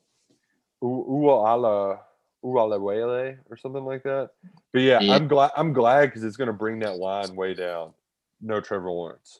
[0.83, 1.99] Uala
[2.43, 4.31] Ualawele or something like that.
[4.71, 5.15] But yeah, yeah.
[5.15, 5.51] I'm glad.
[5.55, 7.93] I'm glad because it's going to bring that line way down.
[8.41, 9.39] No Trevor Lawrence.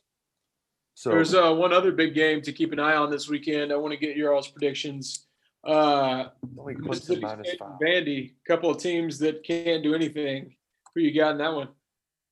[0.96, 3.74] So there's uh, one other big game to keep an eye on this weekend.
[3.74, 5.26] I want to get your all's predictions.
[5.64, 10.56] Uh, Mississippi State Vandy, a couple of teams that can't do anything.
[10.94, 11.70] Who you got in that one?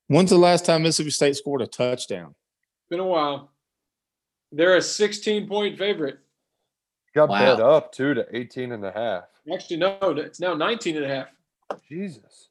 [0.08, 2.36] When's the last time Mississippi State scored a touchdown?
[2.89, 3.51] Been a while.
[4.52, 6.20] They're a 16 point favorite.
[7.14, 7.39] Got wow.
[7.39, 9.24] bet up too to 18 and a half.
[9.52, 11.28] Actually, no, it's now 19 and a half.
[11.88, 12.49] Jesus.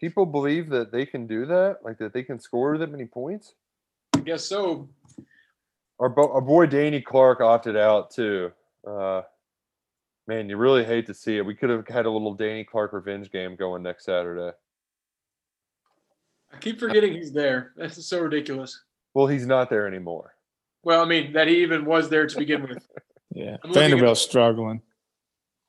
[0.00, 3.54] People believe that they can do that, like that they can score that many points
[4.14, 4.88] I guess so.
[5.98, 8.52] Our, bo- our boy Danny Clark opted out too.
[8.86, 9.22] Uh,
[10.26, 11.46] man, you really hate to see it.
[11.46, 14.56] We could have had a little Danny Clark revenge game going next Saturday.
[16.52, 17.72] I keep forgetting he's there.
[17.76, 18.80] That's so ridiculous.
[19.14, 20.34] Well, he's not there anymore.
[20.84, 22.86] Well, I mean that he even was there to begin with.
[23.34, 24.82] yeah, Vanderbilt's struggling.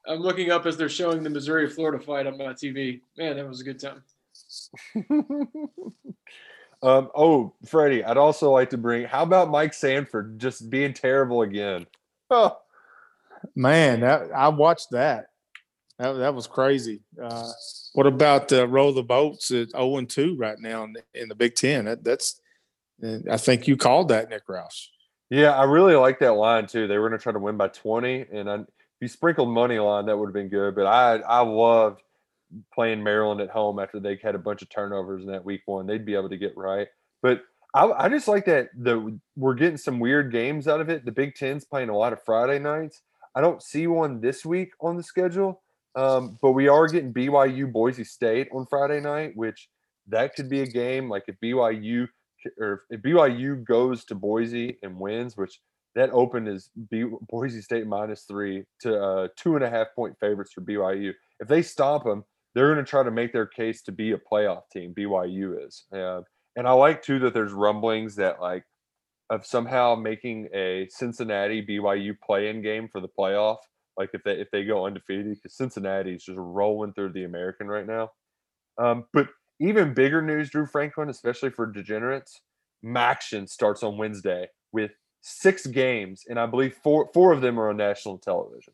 [0.06, 3.02] I'm looking up as they're showing the Missouri Florida fight on my TV.
[3.18, 4.04] Man, that was a good time.
[6.84, 9.06] Um, oh, Freddie, I'd also like to bring.
[9.06, 11.88] How about Mike Sanford just being terrible again?
[12.30, 12.58] Oh,
[13.56, 15.28] man, that, I watched that.
[15.98, 17.00] That, that was crazy.
[17.22, 17.50] Uh,
[17.94, 21.30] what about uh, row the boats at 0 and 2 right now in the, in
[21.30, 21.86] the Big Ten?
[21.86, 22.42] That, that's,
[23.32, 24.88] I think you called that Nick Roush.
[25.34, 26.86] Yeah, I really like that line too.
[26.86, 28.68] They were going to try to win by twenty, and I, if
[29.02, 30.76] you sprinkled money line, that would have been good.
[30.76, 32.04] But I, I loved
[32.72, 35.88] playing Maryland at home after they had a bunch of turnovers in that week one.
[35.88, 36.88] They'd be able to get right.
[37.24, 37.42] But
[37.74, 41.04] I, I just like that the we're getting some weird games out of it.
[41.04, 43.02] The Big Ten's playing a lot of Friday nights.
[43.34, 45.64] I don't see one this week on the schedule,
[45.96, 49.68] um, but we are getting BYU Boise State on Friday night, which
[50.10, 51.10] that could be a game.
[51.10, 52.08] Like if BYU
[52.60, 55.60] or if BYU goes to Boise and wins, which
[55.96, 56.70] that open is
[57.30, 61.12] Boise State minus three to uh, two and a half point favorites for BYU.
[61.40, 62.24] If they stop them,
[62.56, 64.94] they're going to try to make their case to be a playoff team.
[64.98, 66.22] BYU is, uh,
[66.56, 68.64] and I like too that there's rumblings that like
[69.30, 73.58] of somehow making a Cincinnati BYU play-in game for the playoff.
[73.98, 77.68] Like if they if they go undefeated, because Cincinnati is just rolling through the American
[77.68, 78.12] right now.
[78.80, 79.28] Um, but
[79.60, 82.42] even bigger news, Drew Franklin, especially for degenerates,
[82.84, 84.92] MACtion starts on Wednesday with
[85.22, 88.74] six games, and I believe four four of them are on national television.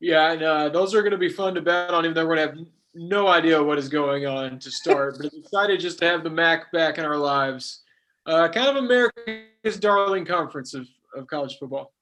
[0.00, 2.36] Yeah, and uh, those are going to be fun to bet on, even though we're
[2.36, 5.16] going to have no idea what is going on to start.
[5.18, 7.82] but excited just to have the MAC back in our lives.
[8.26, 11.92] Uh, kind of America's darling conference of, of college football.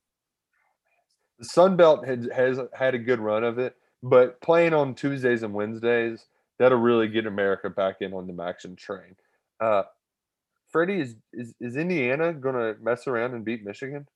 [1.38, 5.42] The Sun Belt has, has had a good run of it, but playing on Tuesdays
[5.42, 6.26] and Wednesdays,
[6.60, 9.16] that'll really get America back in on the MACtion train.
[9.58, 9.82] Uh,
[10.70, 14.06] Freddie, is, is, is Indiana going to mess around and beat Michigan?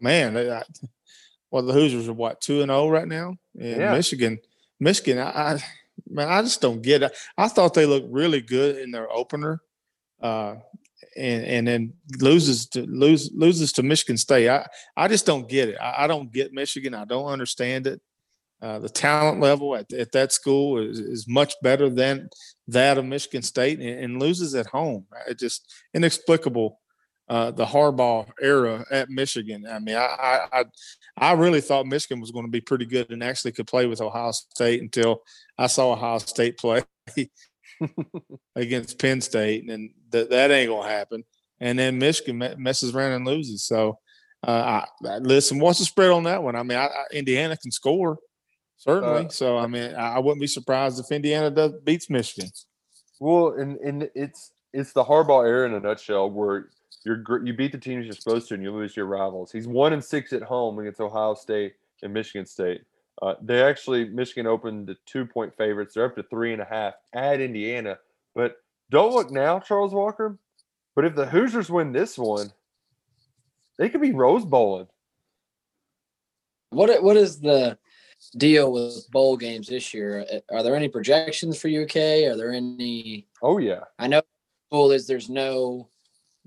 [0.00, 0.62] Man, I,
[1.50, 3.92] well, the Hoosiers are what two and zero oh right now in yeah.
[3.92, 4.38] Michigan.
[4.80, 5.64] Michigan, I, I,
[6.08, 7.16] man, I just don't get it.
[7.38, 9.60] I thought they looked really good in their opener,
[10.20, 10.56] uh,
[11.16, 14.48] and and then loses to lose loses to Michigan State.
[14.48, 14.66] I
[14.96, 15.76] I just don't get it.
[15.80, 16.94] I, I don't get Michigan.
[16.94, 18.00] I don't understand it.
[18.62, 22.30] Uh, the talent level at, at that school is, is much better than
[22.68, 25.04] that of Michigan State, and, and loses at home.
[25.26, 26.78] It just inexplicable
[27.28, 29.66] uh, the Harbaugh era at Michigan.
[29.68, 30.64] I mean, I, I
[31.16, 34.00] I really thought Michigan was going to be pretty good and actually could play with
[34.00, 35.22] Ohio State until
[35.58, 36.82] I saw Ohio State play
[38.54, 41.24] against Penn State, and that that ain't gonna happen.
[41.58, 43.64] And then Michigan messes around and loses.
[43.64, 43.98] So,
[44.46, 46.54] uh, I, listen, what's the spread on that one?
[46.54, 48.18] I mean, I, Indiana can score
[48.82, 49.26] certainly.
[49.26, 52.50] Uh, so, I mean, I wouldn't be surprised if Indiana does beats Michigan.
[53.20, 56.70] Well, and and it's it's the Harbaugh era in a nutshell, where
[57.04, 59.52] you're you beat the teams you're supposed to and you lose your rivals.
[59.52, 62.82] He's one and six at home against Ohio State and Michigan State.
[63.20, 65.94] Uh, they actually Michigan opened the two point favorites.
[65.94, 67.98] They're up to three and a half at Indiana.
[68.34, 68.56] But
[68.90, 70.38] don't look now, Charles Walker.
[70.96, 72.52] But if the Hoosiers win this one,
[73.78, 74.88] they could be Rose Bowling.
[76.70, 77.78] What what is the
[78.30, 80.24] deal with bowl games this year?
[80.32, 82.24] Uh, are there any projections for UK?
[82.30, 83.26] Are there any?
[83.42, 84.22] Oh yeah, I know.
[84.70, 85.88] Cool is there's no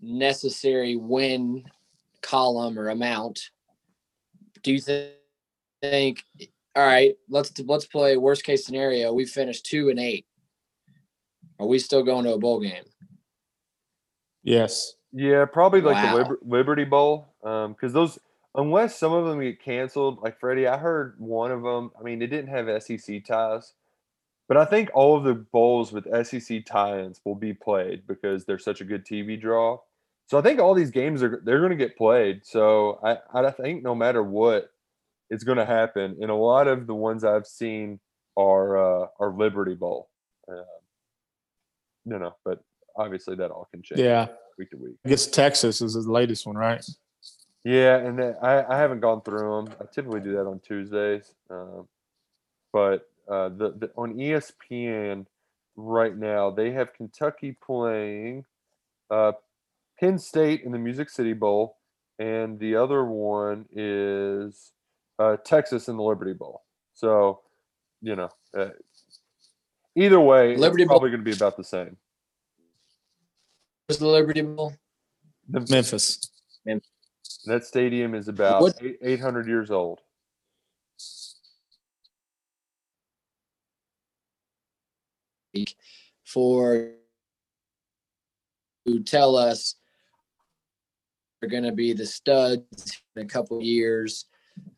[0.02, 1.64] necessary win
[2.22, 3.50] column or amount.
[4.64, 5.14] Do you th-
[5.82, 6.24] think?
[6.76, 9.14] All right, let's let's play worst case scenario.
[9.14, 10.26] We finish two and eight.
[11.60, 12.84] Are we still going to a bowl game?
[14.44, 14.94] Yes.
[15.14, 16.12] Yeah, probably like Wow.
[16.12, 18.20] the Liber- Liberty Bowl, um, because those
[18.56, 20.22] unless some of them get canceled.
[20.22, 21.92] Like Freddie, I heard one of them.
[22.00, 23.74] I mean, it didn't have SEC ties,
[24.48, 28.60] but I think all of the bowls with SEC tie-ins will be played because they're
[28.60, 29.80] such a good TV draw.
[30.28, 32.46] So I think all these games are they're going to get played.
[32.46, 34.72] So I I think no matter what,
[35.30, 36.18] it's going to happen.
[36.22, 38.00] And a lot of the ones I've seen
[38.38, 40.10] are uh, are Liberty Bowl.
[40.50, 40.64] Uh,
[42.06, 42.64] you know, but
[42.96, 44.28] obviously that all can change Yeah.
[44.58, 44.96] week to week.
[45.06, 46.84] I guess Texas is the latest one, right?
[47.66, 49.76] Yeah, and then I, I haven't gone through them.
[49.82, 51.88] I typically do that on Tuesdays, um,
[52.72, 55.26] but uh, the, the on ESPN
[55.76, 58.46] right now they have Kentucky playing
[59.10, 59.32] uh,
[60.00, 61.78] Penn State in the Music City Bowl,
[62.20, 64.72] and the other one is
[65.18, 66.62] uh, Texas in the Liberty Bowl.
[66.94, 67.42] So,
[68.00, 68.70] you know, uh,
[69.96, 71.98] either way, Liberty it's Bowl- probably going to be about the same.
[73.88, 74.74] Where's the Liberty Bowl?
[75.50, 76.30] Memphis Memphis.
[77.46, 80.02] That stadium is about What- 800 years old.
[86.26, 86.92] for
[88.88, 89.76] to tell us
[91.40, 94.26] they're going to be the studs in a couple years.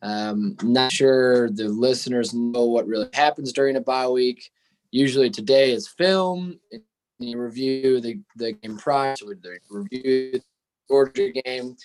[0.02, 4.50] Um, not sure the listeners know what really happens during a bye week.
[4.90, 6.58] Usually today is film.
[6.72, 6.82] and
[7.18, 10.42] You review the, the game prior, so they review the
[10.88, 11.76] Georgia game,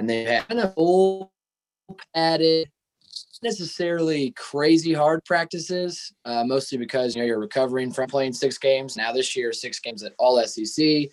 [0.00, 1.30] and they have of full
[2.14, 2.68] padded
[3.42, 8.96] necessarily crazy hard practices, uh, mostly because you know you're recovering from playing six games.
[8.96, 11.08] Now this year, six games at all SEC.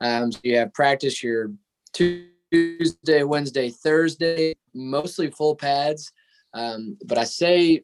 [0.00, 1.52] Um, so you have practice your
[1.92, 6.10] Tuesday, Wednesday, Thursday, mostly full pads.
[6.54, 7.82] Um, but I say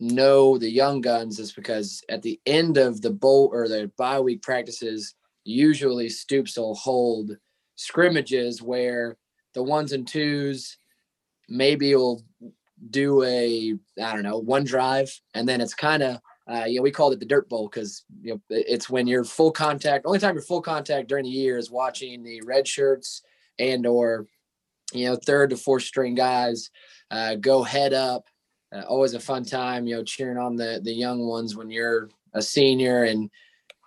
[0.00, 4.20] no, the young guns is because at the end of the bowl or the bye
[4.20, 7.36] week practices, usually Stoops will hold
[7.76, 9.16] scrimmages where
[9.54, 10.76] the ones and twos
[11.48, 12.22] maybe will
[12.90, 16.82] do a I don't know one drive, and then it's kind of uh, you know
[16.82, 20.06] we called it the dirt bowl because you know it's when you're full contact.
[20.06, 23.22] Only time you're full contact during the year is watching the red shirts
[23.58, 24.26] and or
[24.92, 26.70] you know third to fourth string guys
[27.10, 28.24] uh, go head up.
[28.74, 32.08] Uh, always a fun time, you know, cheering on the the young ones when you're
[32.34, 33.30] a senior and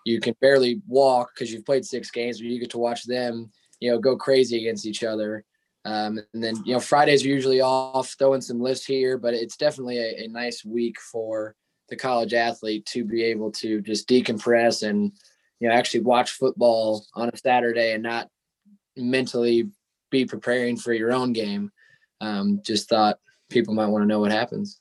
[0.05, 3.51] you can barely walk because you've played six games, but you get to watch them,
[3.79, 5.43] you know, go crazy against each other.
[5.85, 9.55] Um, and then, you know, Fridays are usually off, throwing some lifts here, but it's
[9.55, 11.55] definitely a, a nice week for
[11.89, 15.11] the college athlete to be able to just decompress and,
[15.59, 18.29] you know, actually watch football on a Saturday and not
[18.97, 19.69] mentally
[20.09, 21.71] be preparing for your own game.
[22.19, 23.19] Um, just thought
[23.51, 24.79] people might want to know what happens.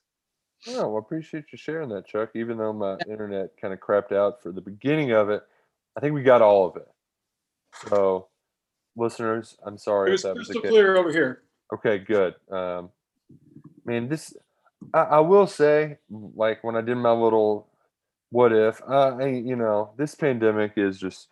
[0.68, 2.30] Oh, well, I appreciate you sharing that, Chuck.
[2.34, 5.42] Even though my internet kind of crapped out for the beginning of it,
[5.96, 6.88] I think we got all of it.
[7.88, 8.28] So,
[8.96, 11.42] listeners, I'm sorry It was crystal clear over here.
[11.72, 12.34] Okay, good.
[12.50, 12.90] Um,
[13.84, 14.34] man, this
[14.92, 17.68] I, I will say, like when I did my little
[18.30, 21.28] what if, uh, I, you know, this pandemic is just.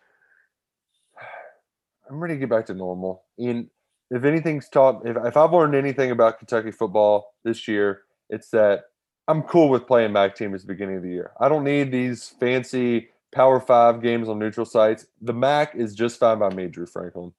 [2.09, 3.25] I'm ready to get back to normal.
[3.39, 3.71] And
[4.11, 8.85] if anything's taught, if, if I've learned anything about Kentucky football this year, it's that
[9.27, 11.33] I'm cool with playing MAC team at the beginning of the year.
[11.41, 15.07] I don't need these fancy Power Five games on neutral sites.
[15.23, 17.33] The MAC is just fine by me, Drew Franklin.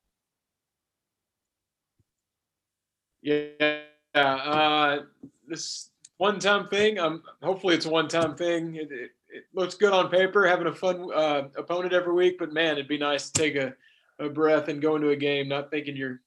[3.24, 3.80] Yeah,
[4.14, 5.00] uh,
[5.48, 7.00] this one-time thing.
[7.00, 8.76] Um, hopefully it's a one-time thing.
[8.76, 12.38] It, it, it looks good on paper, having a fun uh, opponent every week.
[12.38, 13.74] But man, it'd be nice to take a,
[14.20, 16.22] a breath and go into a game not thinking you're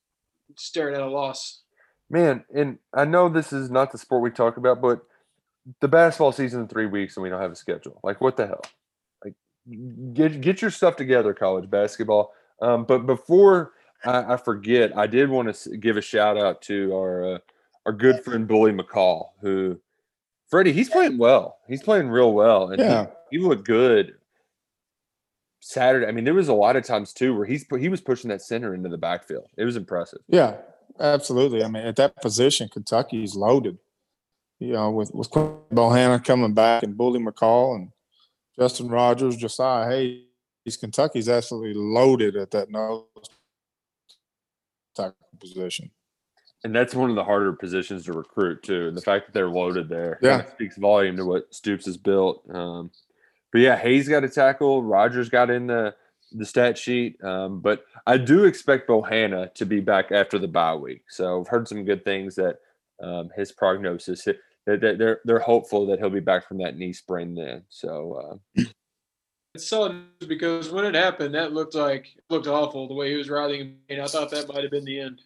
[0.57, 1.63] staring at a loss.
[2.09, 5.03] Man, and I know this is not the sport we talk about, but
[5.81, 8.01] the basketball season in three weeks and we don't have a schedule.
[8.03, 8.63] Like, what the hell?
[9.25, 9.35] Like,
[10.15, 12.33] get get your stuff together, college basketball.
[12.63, 13.73] Um, but before
[14.05, 17.39] I, I forget, I did want to give a shout out to our uh,
[17.87, 19.81] our good friend Bully McCall, who
[20.49, 21.59] Freddie, he's playing well.
[21.69, 23.07] He's playing real well, and Yeah.
[23.31, 24.15] he, he looked good
[25.61, 26.07] Saturday.
[26.07, 28.43] I mean, there was a lot of times too where he's he was pushing that
[28.43, 29.49] center into the backfield.
[29.57, 30.21] It was impressive.
[30.29, 30.57] Yeah,
[31.01, 31.65] absolutely.
[31.65, 33.79] I mean, at that position, Kentucky's loaded.
[34.59, 37.91] You know, with with Quinn Bohanna coming back and Bully McCall and
[38.59, 43.05] Justin Rogers, Josiah Hayes, Kentucky's absolutely loaded at that nose
[44.97, 45.91] tackle position.
[46.65, 48.89] And that's one of the harder positions to recruit too.
[48.89, 50.45] And the fact that they're loaded there Yeah.
[50.51, 52.43] speaks volume to what Stoops has built.
[52.51, 52.91] Um,
[53.53, 54.83] but yeah, Hayes got a tackle.
[54.83, 55.95] Rogers got in the
[56.33, 57.23] the stat sheet.
[57.23, 61.05] Um, but I do expect Bohanna to be back after the bye week.
[61.09, 62.59] So I've heard some good things that
[63.01, 64.41] um, his prognosis that
[64.81, 67.63] they're they're hopeful that he'll be back from that knee sprain then.
[67.69, 68.63] So uh,
[69.57, 73.17] It's solid because when it happened, that looked like it looked awful the way he
[73.17, 73.79] was writhing.
[73.89, 75.23] And I thought that might have been the end.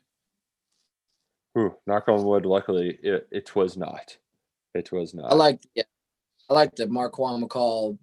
[1.59, 2.47] Ooh, knock on wood.
[2.47, 4.17] Luckily, it, it was not.
[4.73, 5.33] It was not.
[5.33, 5.83] I like yeah,
[6.49, 7.99] I like the Marquan McCall,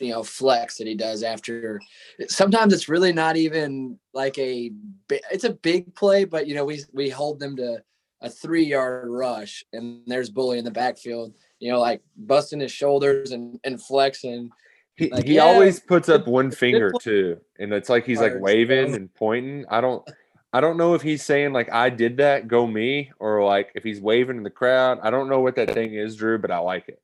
[0.00, 1.80] you know, flex that he does after.
[2.26, 4.70] Sometimes it's really not even like a.
[5.08, 7.84] bi- It's a big play, but you know we we hold them to
[8.20, 11.34] a three yard rush, and there's bully in the backfield.
[11.60, 14.50] You know, like busting his shoulders and and flexing.
[14.96, 18.32] He, Like, he yeah, always puts up one finger too, and it's like he's like
[18.38, 19.66] waving and pointing.
[19.68, 20.08] I don't,
[20.52, 23.84] I don't know if he's saying like I did that, go me, or like if
[23.84, 24.98] he's waving in the crowd.
[25.02, 27.00] I don't know what that thing is, Drew, but I like it.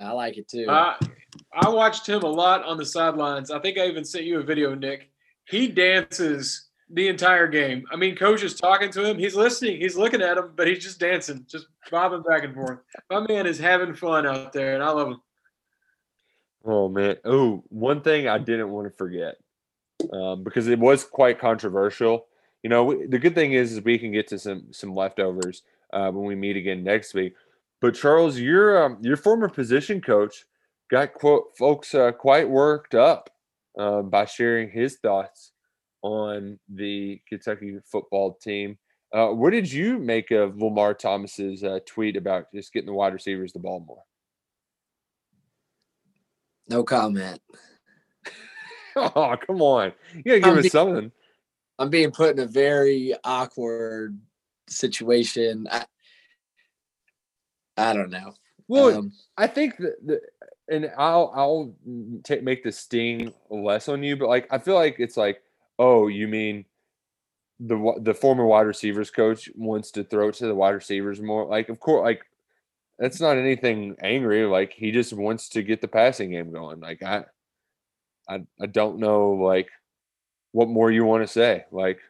[0.00, 0.66] I like it too.
[0.68, 0.96] I
[1.52, 3.50] I watched him a lot on the sidelines.
[3.50, 5.10] I think I even sent you a video, Nick.
[5.44, 7.84] He dances the entire game.
[7.92, 9.18] I mean, coach is talking to him.
[9.18, 9.80] He's listening.
[9.80, 12.78] He's looking at him, but he's just dancing, just bobbing back and forth.
[13.10, 15.20] My man is having fun out there, and I love him.
[16.66, 17.16] Oh man!
[17.24, 19.36] Oh, one thing I didn't want to forget
[20.12, 22.26] um, because it was quite controversial.
[22.62, 25.62] You know, we, the good thing is, is we can get to some some leftovers
[25.92, 27.34] uh, when we meet again next week.
[27.80, 30.44] But Charles, your um, your former position coach
[30.90, 33.30] got quote folks uh, quite worked up
[33.78, 35.52] uh, by sharing his thoughts
[36.02, 38.78] on the Kentucky football team.
[39.12, 43.12] Uh, what did you make of Lamar Thomas's uh, tweet about just getting the wide
[43.12, 44.02] receivers the ball more?
[46.68, 47.40] No comment.
[48.96, 49.92] Oh, come on.
[50.14, 51.12] You gotta give I'm us be- something.
[51.78, 54.18] I'm being put in a very awkward
[54.68, 55.68] situation.
[55.70, 55.84] I,
[57.76, 58.32] I don't know.
[58.68, 60.20] Well, Um, I think that, the,
[60.68, 61.74] and I'll I'll
[62.42, 65.42] make the sting less on you, but like I feel like it's like,
[65.78, 66.64] oh, you mean
[67.60, 71.44] the the former wide receivers coach wants to throw it to the wide receivers more?
[71.44, 72.24] Like, of course, like
[72.98, 74.44] that's not anything angry.
[74.44, 76.80] Like he just wants to get the passing game going.
[76.80, 77.24] Like I,
[78.28, 79.68] I I don't know like
[80.52, 81.64] what more you want to say.
[81.70, 82.00] Like,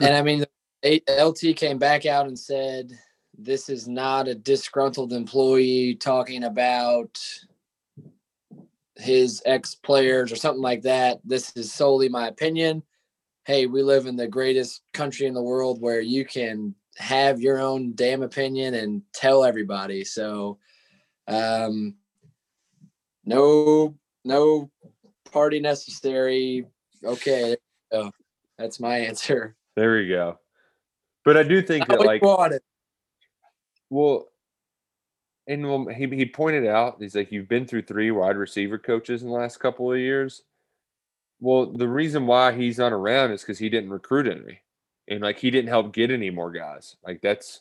[0.00, 0.44] and I mean,
[0.84, 2.90] LT came back out and said,
[3.36, 7.18] "This is not a disgruntled employee talking about
[8.96, 11.20] his ex players or something like that.
[11.24, 12.82] This is solely my opinion.
[13.44, 17.58] Hey, we live in the greatest country in the world where you can have your
[17.58, 20.04] own damn opinion and tell everybody.
[20.04, 20.58] So,
[21.26, 21.96] um,
[23.24, 24.70] no, no
[25.32, 26.66] party necessary.
[27.02, 27.56] Okay,
[28.58, 29.56] that's my answer.
[29.76, 30.38] there we go.
[31.24, 32.62] But I do think that like wanted.
[33.88, 34.28] Well,
[35.46, 39.22] and well, he he pointed out he's like you've been through three wide receiver coaches
[39.22, 40.42] in the last couple of years.
[41.40, 44.60] Well, the reason why he's not around is because he didn't recruit any,
[45.10, 46.96] and like he didn't help get any more guys.
[47.04, 47.60] Like that's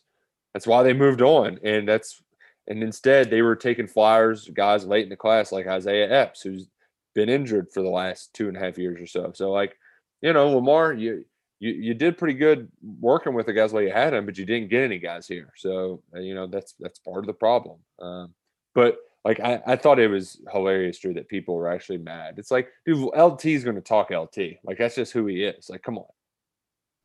[0.54, 2.22] that's why they moved on, and that's
[2.68, 6.68] and instead they were taking flyers, guys late in the class like Isaiah Epps, who's
[7.16, 9.32] been injured for the last two and a half years or so.
[9.34, 9.76] So like,
[10.22, 11.26] you know, Lamar, you
[11.60, 12.72] you you did pretty good
[13.02, 15.52] working with the guys while you had them, but you didn't get any guys here.
[15.58, 17.80] So uh, you know that's that's part of the problem.
[18.00, 18.34] Um,
[18.76, 22.36] but like I, I thought it was hilarious, Drew, that people were actually mad.
[22.38, 24.58] It's like, dude, LT is going to talk LT.
[24.64, 25.70] Like that's just who he is.
[25.70, 26.06] Like, come on.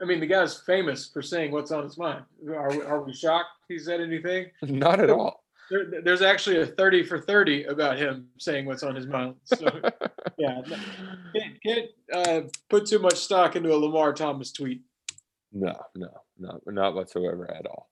[0.03, 2.25] I mean, the guy's famous for saying what's on his mind.
[2.49, 4.47] Are we, are we shocked he said anything?
[4.63, 5.45] Not at all.
[5.71, 9.37] There, there's actually a 30 for 30 about him saying what's on his mind.
[9.45, 9.67] So,
[10.39, 10.61] yeah,
[11.35, 14.83] can't, can't uh, put too much stock into a Lamar Thomas tweet.
[15.53, 17.89] No, no, no, not whatsoever at all.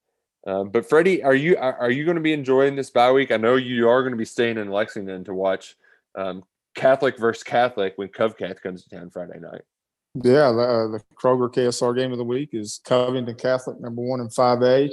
[0.47, 3.31] Um, but Freddie, are you are, are you going to be enjoying this bye week?
[3.31, 5.77] I know you are going to be staying in Lexington to watch
[6.17, 6.43] um,
[6.75, 9.63] Catholic versus Catholic when Covcath comes to town Friday night.
[10.15, 14.21] Yeah, the, uh, the Kroger KSR game of the week is Covington Catholic, number one
[14.21, 14.91] in 5A,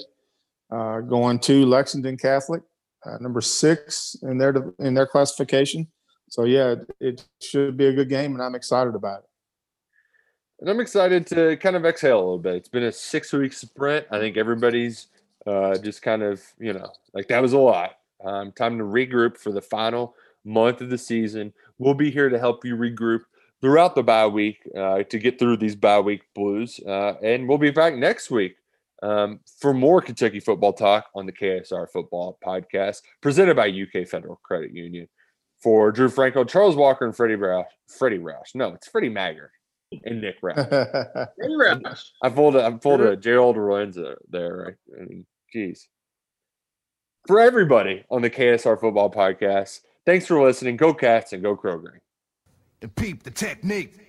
[0.72, 2.62] uh, going to Lexington Catholic,
[3.06, 5.88] uh, number six in their in their classification.
[6.30, 9.30] So yeah, it, it should be a good game, and I'm excited about it.
[10.62, 12.56] And I'm excited to kind of exhale a little bit.
[12.56, 14.06] It's been a six week sprint.
[14.12, 15.08] I think everybody's
[15.48, 17.98] uh, just kind of, you know, like that was a lot.
[18.24, 21.54] Um, time to regroup for the final month of the season.
[21.78, 23.22] We'll be here to help you regroup
[23.62, 26.80] throughout the bye week uh, to get through these bye week blues.
[26.86, 28.56] Uh, and we'll be back next week
[29.04, 34.40] um, for more Kentucky football talk on the KSR Football Podcast, presented by UK Federal
[34.44, 35.08] Credit Union.
[35.62, 37.66] For Drew Franco, Charles Walker, and Freddie Roush.
[37.90, 38.56] Freddie Roush.
[38.56, 39.52] No, it's Freddie Maggard
[40.06, 40.56] and Nick Roush.
[41.36, 42.06] Freddie Roush.
[42.24, 44.76] I pulled a, I pulled a Gerald Lorenzo there, right?
[44.98, 45.90] I mean, geez.
[47.28, 50.78] For everybody on the KSR Football Podcast, thanks for listening.
[50.78, 51.98] Go Cats and go Kroger.
[52.82, 54.09] And peep the technique.